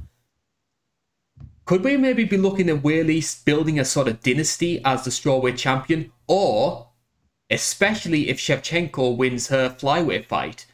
[1.65, 5.59] Could we maybe be looking at Weili building a sort of dynasty as the strawweight
[5.59, 6.89] champion, or
[7.51, 10.67] especially if Shevchenko wins her flyweight fight,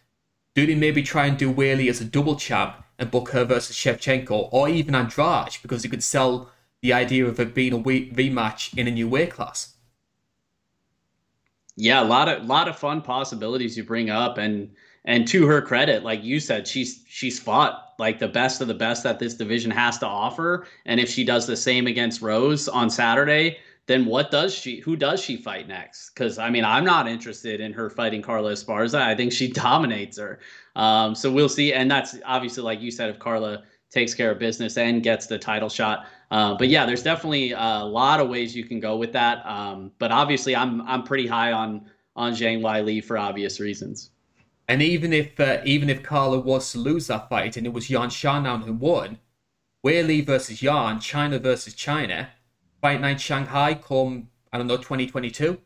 [0.54, 3.76] do they maybe try and do Weili as a double champ and book her versus
[3.76, 8.76] Shevchenko or even Andrade because they could sell the idea of it being a rematch
[8.76, 9.73] in a new weight class?
[11.76, 14.70] Yeah, a lot of lot of fun possibilities you bring up, and
[15.04, 18.74] and to her credit, like you said, she's she's fought like the best of the
[18.74, 22.68] best that this division has to offer, and if she does the same against Rose
[22.68, 26.10] on Saturday, then what does she who does she fight next?
[26.10, 29.00] Because i mean i'm not interested in her fighting carla esparza.
[29.00, 30.38] I think she dominates her.
[30.76, 34.38] Um, so we'll see and that's obviously like you said if carla takes care of
[34.38, 38.54] business and gets the title shot uh, but yeah there's definitely a lot of ways
[38.54, 41.84] you can go with that um, but obviously i'm i'm pretty high on
[42.16, 44.10] on Zhang Weili for obvious reasons
[44.68, 47.90] and even if uh, even if Carla was to lose that fight and it was
[47.90, 49.18] Yan Xiaonan who won,
[49.84, 52.30] Weili versus Yan, China versus China,
[52.80, 55.60] Fight Night Shanghai come I don't know 2022.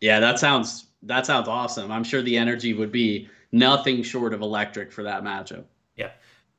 [0.00, 1.90] Yeah, that sounds that sounds awesome.
[1.90, 5.64] I'm sure the energy would be nothing short of electric for that matchup.
[5.96, 6.10] Yeah.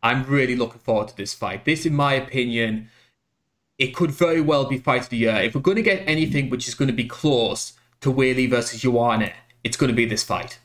[0.01, 1.65] I'm really looking forward to this fight.
[1.65, 2.89] This in my opinion
[3.79, 5.37] it could very well be fight of the year.
[5.37, 8.81] If we're going to get anything which is going to be close to Weili versus
[8.81, 9.31] Joanna,
[9.63, 10.59] it's going to be this fight.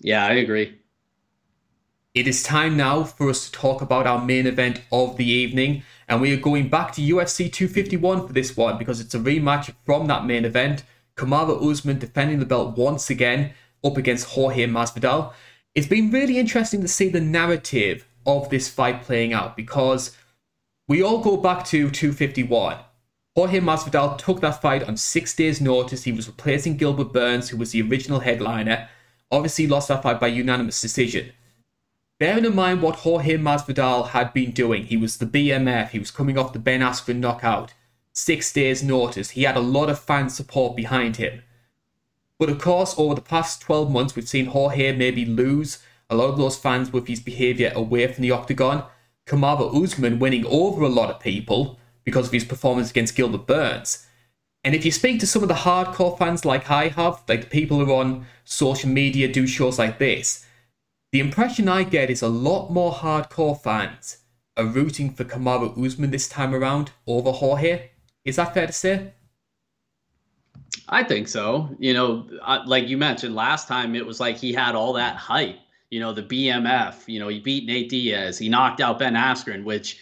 [0.00, 0.80] Yeah, I agree.
[2.12, 5.84] It is time now for us to talk about our main event of the evening,
[6.08, 9.72] and we are going back to UFC 251 for this one because it's a rematch
[9.86, 10.84] from that main event.
[11.16, 15.32] Kamaru Usman defending the belt once again up against Jorge Masvidal.
[15.74, 20.16] It's been really interesting to see the narrative of this fight playing out because
[20.86, 22.76] we all go back to 251.
[23.34, 26.04] Jorge Masvidal took that fight on six days' notice.
[26.04, 28.88] He was replacing Gilbert Burns, who was the original headliner.
[29.32, 31.32] Obviously, lost that fight by unanimous decision.
[32.20, 36.12] Bearing in mind what Jorge Masvidal had been doing, he was the BMF, he was
[36.12, 37.74] coming off the Ben Askren knockout,
[38.12, 41.42] six days' notice, he had a lot of fan support behind him.
[42.38, 45.78] But of course, over the past 12 months, we've seen Jorge maybe lose
[46.10, 48.84] a lot of those fans with his behaviour away from the octagon.
[49.26, 54.06] Kamaru Usman winning over a lot of people because of his performance against Gilbert Burns.
[54.62, 57.46] And if you speak to some of the hardcore fans like I have, like the
[57.46, 60.46] people who are on social media do shows like this,
[61.12, 64.18] the impression I get is a lot more hardcore fans
[64.56, 67.90] are rooting for Kamaru Usman this time around over Jorge.
[68.24, 69.12] Is that fair to say?
[70.88, 71.74] I think so.
[71.78, 72.26] You know,
[72.66, 75.58] like you mentioned last time, it was like he had all that hype.
[75.90, 77.06] You know, the BMF.
[77.06, 78.38] You know, he beat Nate Diaz.
[78.38, 79.98] He knocked out Ben Askren, which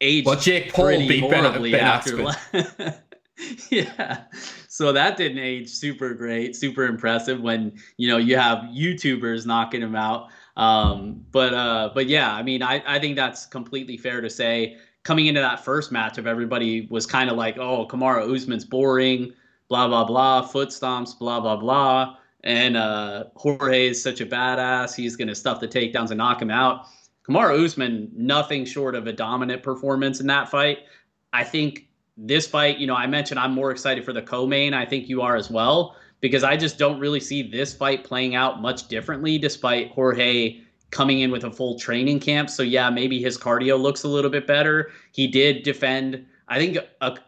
[0.00, 3.00] aged well, Jake Paul pretty horribly ben, ben after.
[3.70, 4.24] yeah,
[4.68, 9.82] so that didn't age super great, super impressive when you know you have YouTubers knocking
[9.82, 10.28] him out.
[10.56, 14.78] Um, but uh, but yeah, I mean, I I think that's completely fair to say.
[15.02, 19.34] Coming into that first matchup, everybody was kind of like, "Oh, Kamaru Usman's boring."
[19.74, 22.16] Blah blah blah, foot stomps, blah blah blah.
[22.44, 24.94] And uh, Jorge is such a badass.
[24.94, 26.86] He's going to stuff the takedowns and knock him out.
[27.28, 30.84] Kamaru Usman, nothing short of a dominant performance in that fight.
[31.32, 34.74] I think this fight, you know, I mentioned I'm more excited for the co-main.
[34.74, 38.36] I think you are as well because I just don't really see this fight playing
[38.36, 40.60] out much differently, despite Jorge
[40.92, 42.48] coming in with a full training camp.
[42.48, 44.92] So yeah, maybe his cardio looks a little bit better.
[45.10, 47.18] He did defend, I think, a,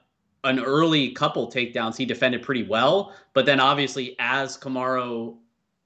[0.47, 3.15] an early couple takedowns, he defended pretty well.
[3.35, 5.37] But then obviously, as Kamaru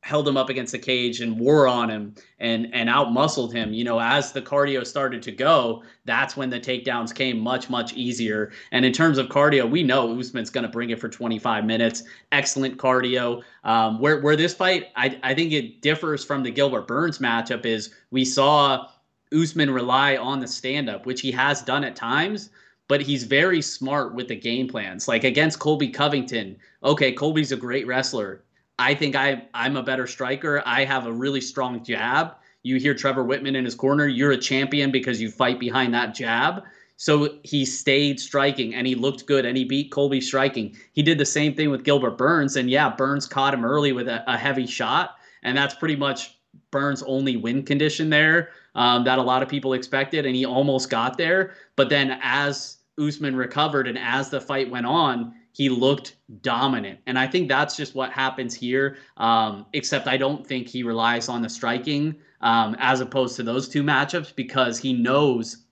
[0.03, 3.85] held him up against the cage and wore on him and and outmuscled him, you
[3.85, 8.53] know, as the cardio started to go, that's when the takedowns came much much easier.
[8.73, 12.03] And in terms of cardio, we know Usman's going to bring it for 25 minutes.
[12.33, 13.43] Excellent cardio.
[13.65, 17.67] Um, where where this fight, I I think it differs from the Gilbert Burns matchup
[17.67, 18.87] is we saw
[19.33, 22.51] Usman rely on the stand up, which he has done at times
[22.91, 25.07] but he's very smart with the game plans.
[25.07, 28.43] Like against Colby Covington, okay, Colby's a great wrestler.
[28.81, 30.61] I think I I'm a better striker.
[30.67, 32.35] I have a really strong jab.
[32.65, 36.17] You hear Trevor Wittman in his corner, you're a champion because you fight behind that
[36.17, 36.65] jab.
[36.97, 40.77] So he stayed striking and he looked good and he beat Colby striking.
[40.93, 42.57] He did the same thing with Gilbert Burns.
[42.57, 45.15] And yeah, Burns caught him early with a, a heavy shot.
[45.45, 46.37] And that's pretty much
[46.73, 50.27] Burns' only win condition there um, that a lot of people expected.
[50.27, 51.55] And he almost got there.
[51.77, 57.01] But then as Usman recovered, and as the fight went on, he looked dominant.
[57.07, 58.99] And I think that's just what happens here.
[59.17, 63.69] Um, except I don't think he relies on the striking um, as opposed to those
[63.69, 65.65] two matchups because he knows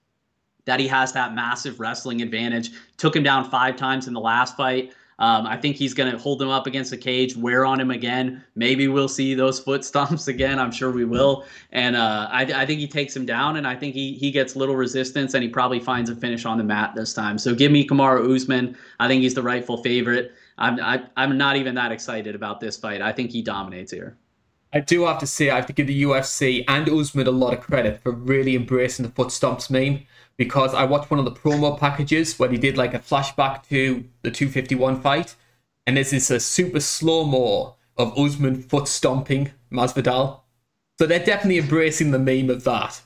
[0.65, 2.73] that he has that massive wrestling advantage.
[2.97, 4.93] Took him down five times in the last fight.
[5.21, 7.91] Um, I think he's going to hold him up against the cage, wear on him
[7.91, 8.45] again.
[8.55, 10.59] Maybe we'll see those foot stomps again.
[10.59, 11.45] I'm sure we will.
[11.73, 14.55] And uh, I, I, think he takes him down, and I think he he gets
[14.55, 17.37] little resistance, and he probably finds a finish on the mat this time.
[17.39, 18.77] So give me Kamaru Usman.
[19.01, 20.33] I think he's the rightful favorite.
[20.57, 23.03] I'm I, am i am not even that excited about this fight.
[23.03, 24.17] I think he dominates here.
[24.73, 27.55] I do have to say, I have to give the UFC and Usman a lot
[27.55, 30.07] of credit for really embracing the foot stomps meme
[30.39, 34.05] because I watched one of the promo packages where he did like a flashback to
[34.23, 35.35] the 251 fight,
[35.87, 40.41] and there's this a super slow mo of Usman foot stomping Masvidal.
[40.99, 43.03] So they're definitely embracing the meme of that.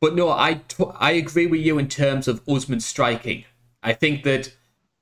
[0.00, 3.44] But no, I, t- I agree with you in terms of Usman striking.
[3.82, 4.54] I think that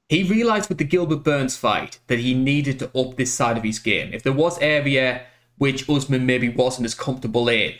[0.08, 3.64] he realized with the Gilbert Burns fight that he needed to up this side of
[3.64, 4.12] his game.
[4.12, 5.26] If there was area
[5.58, 7.74] which Usman maybe wasn't as comfortable in,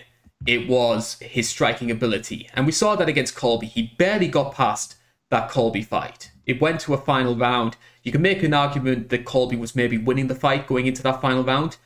[0.47, 2.49] it was his striking ability.
[2.55, 3.66] And we saw that against Colby.
[3.66, 4.97] He barely got past
[5.30, 6.30] that Colby fight.
[6.47, 7.76] It went to a final round.
[8.03, 11.20] You can make an argument that Colby was maybe winning the fight going into that
[11.20, 11.78] final round.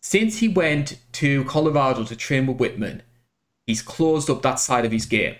[0.00, 3.02] Since he went to Colorado to train with Wittman,
[3.66, 5.36] he's closed up that side of his game.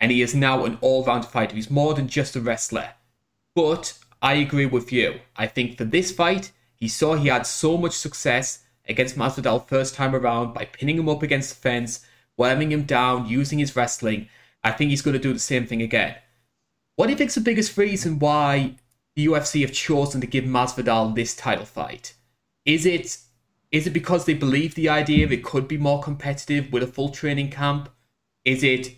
[0.00, 1.56] And he is now an all round fighter.
[1.56, 2.94] He's more than just a wrestler.
[3.54, 5.20] But I agree with you.
[5.36, 8.60] I think for this fight, he saw he had so much success
[8.90, 12.04] against Masvidal first time around by pinning him up against the fence,
[12.36, 14.28] wearing him down, using his wrestling.
[14.62, 16.16] I think he's going to do the same thing again.
[16.96, 18.74] What do you think's the biggest reason why
[19.16, 22.14] the UFC have chosen to give Masvidal this title fight?
[22.66, 23.16] Is it
[23.70, 27.10] is it because they believe the idea it could be more competitive with a full
[27.10, 27.88] training camp?
[28.44, 28.96] Is it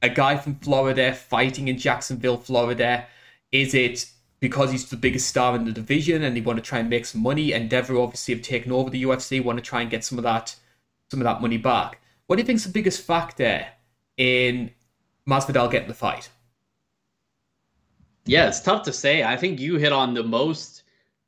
[0.00, 3.06] a guy from Florida fighting in Jacksonville, Florida?
[3.52, 4.10] Is it
[4.40, 7.06] because he's the biggest star in the division and they want to try and make
[7.06, 7.52] some money.
[7.52, 10.56] Endeavor obviously have taken over the UFC, want to try and get some of that
[11.10, 12.00] some of that money back.
[12.26, 13.64] What do you think's the biggest factor
[14.16, 14.72] in
[15.28, 16.28] Masvidal getting the fight?
[18.24, 19.22] Yeah, it's tough to say.
[19.22, 20.75] I think you hit on the most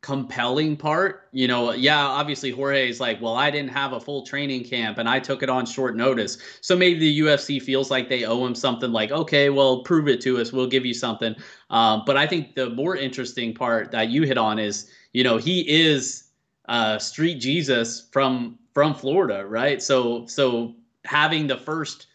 [0.01, 1.29] compelling part.
[1.33, 4.99] You know, yeah, obviously Jorge is like, well, I didn't have a full training camp
[4.99, 6.39] and I took it on short notice.
[6.61, 10.21] So maybe the UFC feels like they owe him something like, okay, well, prove it
[10.23, 10.53] to us.
[10.53, 11.35] We'll give you something.
[11.71, 15.37] Um, but I think the more interesting part that you hit on is, you know,
[15.37, 16.29] he is
[16.69, 19.83] uh, street Jesus from from Florida, right?
[19.83, 22.07] So so having the first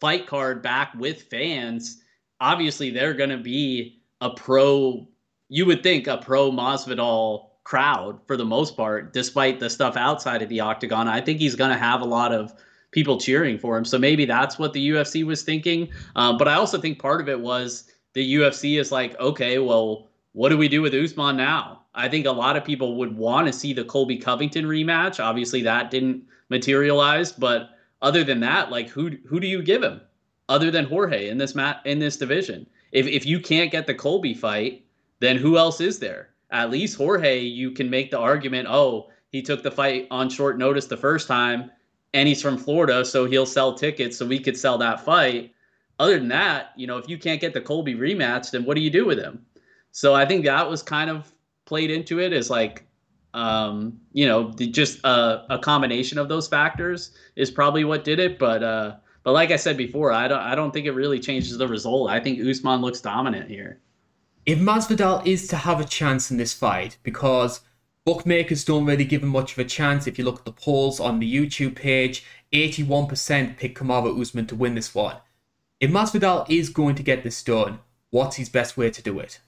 [0.00, 2.02] fight card back with fans,
[2.40, 5.06] obviously they're going to be a pro
[5.48, 10.42] you would think a pro Masvidal crowd for the most part, despite the stuff outside
[10.42, 11.08] of the octagon.
[11.08, 12.52] I think he's going to have a lot of
[12.90, 13.84] people cheering for him.
[13.84, 15.90] So maybe that's what the UFC was thinking.
[16.16, 20.08] Um, but I also think part of it was the UFC is like, okay, well,
[20.32, 21.82] what do we do with Usman now?
[21.94, 25.22] I think a lot of people would want to see the Colby Covington rematch.
[25.22, 27.32] Obviously, that didn't materialize.
[27.32, 27.70] But
[28.00, 30.00] other than that, like, who who do you give him?
[30.48, 32.66] other than Jorge in this mat in this division.
[32.92, 34.84] If if you can't get the Colby fight,
[35.20, 36.30] then who else is there?
[36.50, 40.58] At least Jorge, you can make the argument, oh, he took the fight on short
[40.58, 41.70] notice the first time
[42.14, 45.52] and he's from Florida, so he'll sell tickets so we could sell that fight.
[45.98, 48.80] Other than that, you know, if you can't get the Colby rematch, then what do
[48.80, 49.44] you do with him?
[49.92, 51.30] So I think that was kind of
[51.66, 52.88] played into it as like
[53.34, 58.18] um, you know, the, just a, a, combination of those factors is probably what did
[58.18, 58.38] it.
[58.38, 61.56] But uh, but like I said before, I don't I don't think it really changes
[61.56, 62.10] the result.
[62.10, 63.80] I think Usman looks dominant here.
[64.48, 67.60] If Masvidal is to have a chance in this fight, because
[68.06, 70.06] bookmakers don't really give him much of a chance.
[70.06, 72.24] If you look at the polls on the YouTube page,
[72.54, 75.16] 81% pick Kamaru Usman to win this one.
[75.80, 79.38] If Masvidal is going to get this done, what's his best way to do it?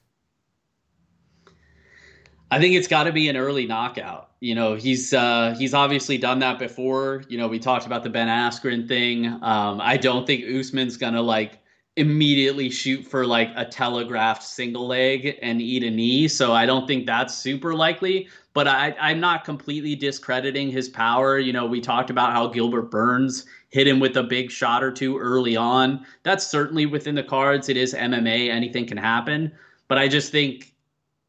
[2.50, 4.32] I think it's got to be an early knockout.
[4.40, 7.24] You know, he's uh, he's obviously done that before.
[7.30, 9.24] You know, we talked about the Ben Askren thing.
[9.26, 11.59] Um, I don't think Usman's gonna like
[12.00, 16.26] immediately shoot for like a telegraphed single leg and eat a knee.
[16.28, 18.26] So I don't think that's super likely.
[18.54, 21.38] But I, I'm not completely discrediting his power.
[21.38, 24.90] You know, we talked about how Gilbert Burns hit him with a big shot or
[24.90, 26.04] two early on.
[26.22, 27.68] That's certainly within the cards.
[27.68, 28.48] It is MMA.
[28.48, 29.52] Anything can happen.
[29.86, 30.74] But I just think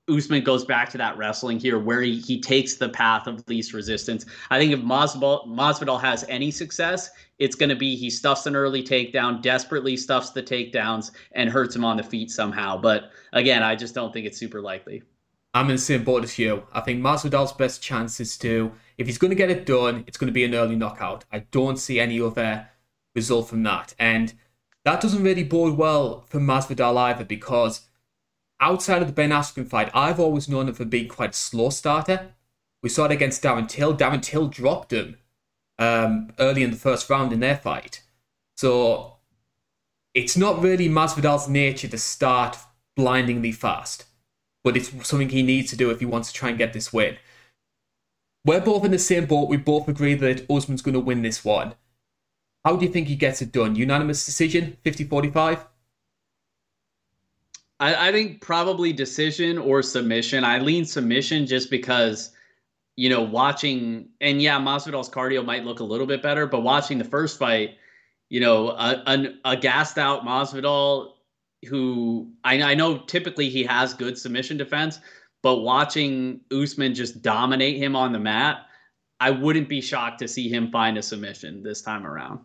[0.09, 3.73] Usman goes back to that wrestling here where he, he takes the path of least
[3.73, 4.25] resistance.
[4.49, 7.09] I think if Masvidal, Masvidal has any success,
[7.41, 11.75] it's going to be he stuffs an early takedown, desperately stuffs the takedowns, and hurts
[11.75, 12.79] him on the feet somehow.
[12.79, 15.01] But again, I just don't think it's super likely.
[15.55, 16.63] I'm in the same boat as you.
[16.71, 20.17] I think Masvidal's best chance is to, if he's going to get it done, it's
[20.17, 21.25] going to be an early knockout.
[21.31, 22.69] I don't see any other
[23.15, 23.95] result from that.
[23.97, 24.35] And
[24.85, 27.89] that doesn't really bode well for Masvidal either because
[28.59, 31.71] outside of the Ben Askren fight, I've always known him for being quite a slow
[31.71, 32.33] starter.
[32.83, 33.97] We saw it against Darren Till.
[33.97, 35.17] Darren Till dropped him
[35.81, 38.03] um, early in the first round in their fight.
[38.55, 39.17] So
[40.13, 42.55] it's not really Masvidal's nature to start
[42.95, 44.05] blindingly fast,
[44.63, 46.93] but it's something he needs to do if he wants to try and get this
[46.93, 47.17] win.
[48.45, 49.49] We're both in the same boat.
[49.49, 51.73] We both agree that Usman's going to win this one.
[52.63, 53.75] How do you think he gets it done?
[53.75, 55.65] Unanimous decision, 50 45?
[57.79, 60.43] I, I think probably decision or submission.
[60.43, 62.31] I lean submission just because
[63.01, 66.99] you know, watching and yeah, Masvidal's cardio might look a little bit better, but watching
[66.99, 67.71] the first fight,
[68.29, 71.13] you know, a, a, a gassed out Masvidal
[71.67, 74.99] who I, I, know typically he has good submission defense,
[75.41, 78.67] but watching Usman just dominate him on the mat,
[79.19, 82.41] I wouldn't be shocked to see him find a submission this time around.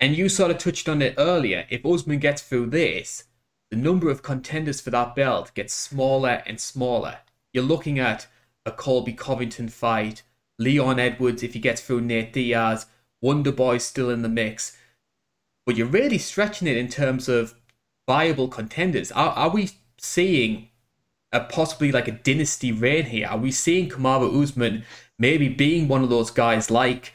[0.00, 1.64] And you sort of touched on it earlier.
[1.70, 3.24] If Usman gets through this,
[3.70, 7.20] the number of contenders for that belt gets smaller and smaller.
[7.54, 8.26] You're looking at
[8.66, 10.22] a Colby Covington fight,
[10.58, 12.86] Leon Edwards if he gets through Nate Diaz,
[13.20, 14.76] Wonder Boy still in the mix.
[15.66, 17.54] But you're really stretching it in terms of
[18.06, 19.10] viable contenders.
[19.12, 20.68] Are, are we seeing
[21.32, 23.28] a possibly like a dynasty reign here?
[23.28, 24.84] Are we seeing Kamaru Usman
[25.18, 27.12] maybe being one of those guys like,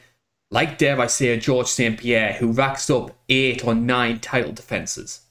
[0.50, 1.98] like dare I say, George St.
[1.98, 5.22] Pierre who racks up eight or nine title defenses?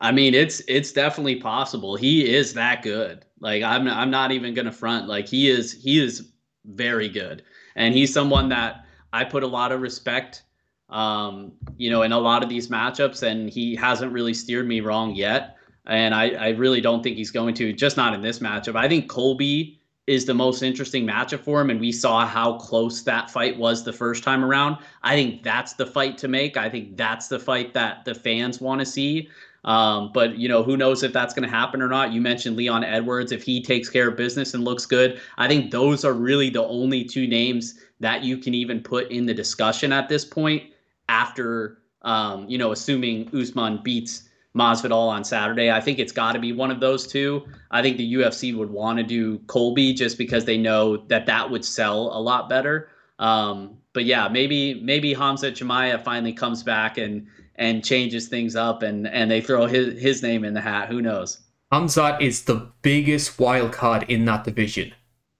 [0.00, 1.96] I mean, it's it's definitely possible.
[1.96, 3.24] He is that good.
[3.40, 5.08] Like I'm I'm not even gonna front.
[5.08, 6.30] Like he is he is
[6.64, 7.42] very good,
[7.76, 10.42] and he's someone that I put a lot of respect,
[10.88, 14.80] um, you know, in a lot of these matchups, and he hasn't really steered me
[14.80, 15.56] wrong yet.
[15.86, 17.72] And I I really don't think he's going to.
[17.72, 18.76] Just not in this matchup.
[18.76, 19.78] I think Colby
[20.08, 23.84] is the most interesting matchup for him, and we saw how close that fight was
[23.84, 24.78] the first time around.
[25.02, 26.56] I think that's the fight to make.
[26.56, 29.28] I think that's the fight that the fans want to see.
[29.68, 32.10] Um, but you know, who knows if that's going to happen or not?
[32.10, 33.32] You mentioned Leon Edwards.
[33.32, 36.64] If he takes care of business and looks good, I think those are really the
[36.64, 40.62] only two names that you can even put in the discussion at this point.
[41.10, 44.22] After um, you know, assuming Usman beats
[44.56, 47.46] Masvidal on Saturday, I think it's got to be one of those two.
[47.70, 51.50] I think the UFC would want to do Colby just because they know that that
[51.50, 52.88] would sell a lot better.
[53.18, 58.82] Um, but yeah, maybe maybe Hamza Chimaev finally comes back and and changes things up
[58.82, 60.88] and and they throw his his name in the hat.
[60.88, 61.40] Who knows?
[61.72, 64.94] Hamzat is the biggest wild card in that division.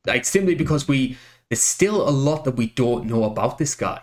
[0.07, 1.17] Like simply because we
[1.49, 4.01] there's still a lot that we don't know about this guy.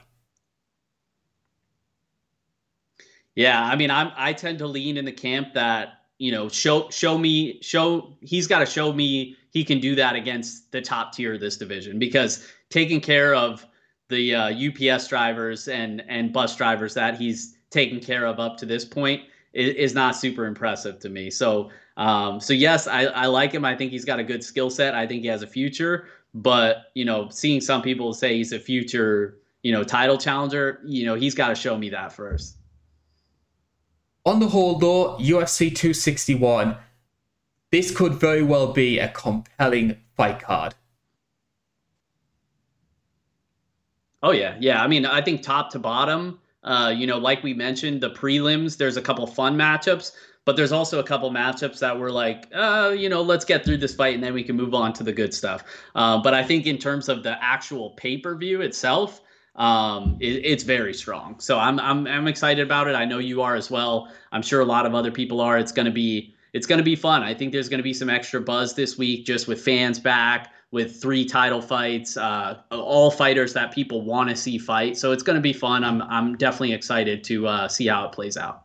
[3.36, 6.90] Yeah, I mean, I'm I tend to lean in the camp that you know show
[6.90, 11.14] show me show he's got to show me he can do that against the top
[11.14, 13.66] tier of this division because taking care of
[14.10, 18.66] the uh, UPS drivers and and bus drivers that he's taken care of up to
[18.66, 21.30] this point is, is not super impressive to me.
[21.30, 23.66] So, um, so yes, I, I like him.
[23.66, 24.94] I think he's got a good skill set.
[24.94, 26.08] I think he has a future.
[26.34, 31.06] But you know, seeing some people say he's a future, you know, title challenger, you
[31.06, 32.58] know, he's got to show me that first.
[34.26, 36.76] On the whole, though, UFC 261,
[37.72, 40.74] this could very well be a compelling fight card.
[44.26, 44.82] Oh yeah, yeah.
[44.82, 48.76] I mean, I think top to bottom, uh, you know, like we mentioned, the prelims,
[48.76, 50.14] there's a couple fun matchups,
[50.46, 53.78] but there's also a couple matchups that were like, uh, you know, let's get through
[53.78, 55.64] this fight and then we can move on to the good stuff.
[55.94, 59.22] Uh, but I think in terms of the actual pay per view itself,
[59.58, 61.40] um, it, it's very strong.
[61.40, 62.96] So I'm, I'm I'm excited about it.
[62.96, 64.12] I know you are as well.
[64.32, 65.60] I'm sure a lot of other people are.
[65.60, 67.22] It's to be it's going to be fun.
[67.22, 70.54] I think there's going to be some extra buzz this week just with fans back,
[70.76, 74.98] with three title fights, uh, all fighters that people want to see fight.
[74.98, 75.86] So it's going to be fun.
[75.86, 78.64] I'm I'm definitely excited to uh, see how it plays out.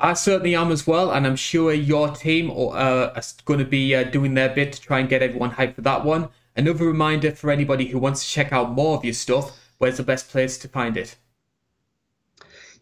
[0.00, 3.94] I certainly am as well, and I'm sure your team uh, are going to be
[3.94, 6.30] uh, doing their bit to try and get everyone hyped for that one.
[6.56, 10.02] Another reminder for anybody who wants to check out more of your stuff where's the
[10.02, 11.16] best place to find it?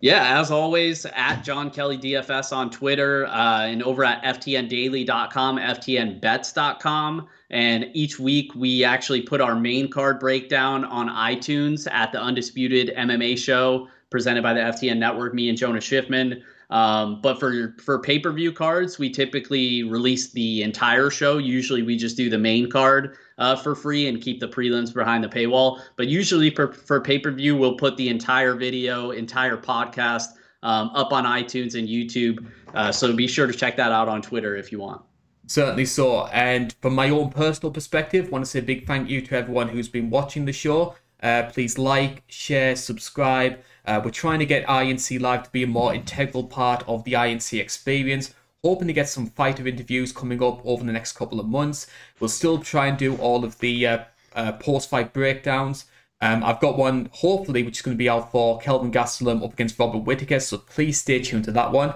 [0.04, 7.26] Yeah, as always, at John Kelly DFS on Twitter uh, and over at FTNDaily.com, FTNBets.com.
[7.48, 12.92] And each week we actually put our main card breakdown on iTunes at the Undisputed
[12.94, 16.40] MMA Show presented by the FTN Network, me and Jonah Schiffman.
[16.70, 21.38] Um, but for for pay per view cards, we typically release the entire show.
[21.38, 25.24] Usually, we just do the main card uh, for free and keep the prelims behind
[25.24, 25.80] the paywall.
[25.96, 30.28] But usually, for, for pay per view, we'll put the entire video, entire podcast
[30.62, 32.46] um, up on iTunes and YouTube.
[32.72, 35.02] Uh, so be sure to check that out on Twitter if you want.
[35.48, 36.26] Certainly so.
[36.28, 39.70] And from my own personal perspective, want to say a big thank you to everyone
[39.70, 40.94] who's been watching the show.
[41.20, 43.58] Uh, please like, share, subscribe.
[43.84, 47.12] Uh, we're trying to get INC Live to be a more integral part of the
[47.12, 48.34] INC experience.
[48.62, 51.86] Hoping to get some fighter interviews coming up over the next couple of months.
[52.18, 53.98] We'll still try and do all of the uh,
[54.34, 55.84] uh, post fight breakdowns.
[56.20, 59.52] Um, I've got one, hopefully, which is going to be out for Kelvin Gastelum up
[59.52, 61.90] against Robert Whittaker, so please stay tuned to that one.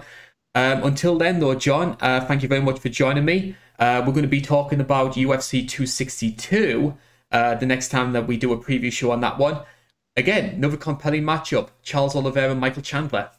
[0.54, 3.56] Um, until then, though, John, uh, thank you very much for joining me.
[3.78, 6.96] Uh, we're going to be talking about UFC 262
[7.30, 9.60] uh, the next time that we do a preview show on that one.
[10.18, 13.30] Again, another compelling matchup Charles Oliveira and Michael Chandler.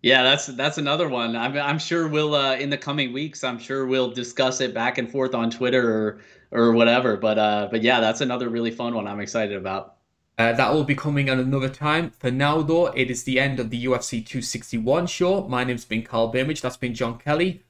[0.00, 1.36] Yeah, that's that's another one.
[1.36, 3.44] I'm I'm sure we'll uh, in the coming weeks.
[3.44, 6.20] I'm sure we'll discuss it back and forth on Twitter or
[6.50, 7.18] or whatever.
[7.18, 9.06] But uh, but yeah, that's another really fun one.
[9.06, 9.96] I'm excited about.
[10.38, 12.10] Uh, that will be coming at another time.
[12.10, 15.46] For now, though, it is the end of the UFC 261 show.
[15.46, 16.62] My name's been Carl Bamage.
[16.62, 17.64] That's been John Kelly.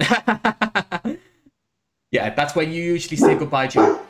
[2.10, 4.00] yeah, that's when you usually say goodbye, Joe.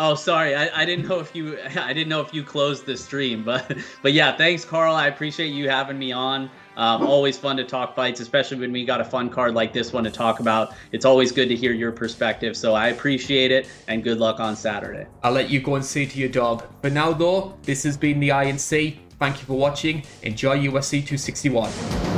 [0.00, 0.54] Oh, sorry.
[0.54, 3.76] I, I didn't know if you I didn't know if you closed the stream, but
[4.02, 4.94] but yeah, thanks, Carl.
[4.94, 6.50] I appreciate you having me on.
[6.76, 9.92] Um, always fun to talk fights, especially when we got a fun card like this
[9.92, 10.74] one to talk about.
[10.92, 14.54] It's always good to hear your perspective, so I appreciate it, and good luck on
[14.54, 15.08] Saturday.
[15.24, 16.64] I'll let you go and see to your dog.
[16.80, 18.96] For now, though, this has been the INC.
[19.18, 20.04] Thank you for watching.
[20.22, 22.17] Enjoy UFC 261.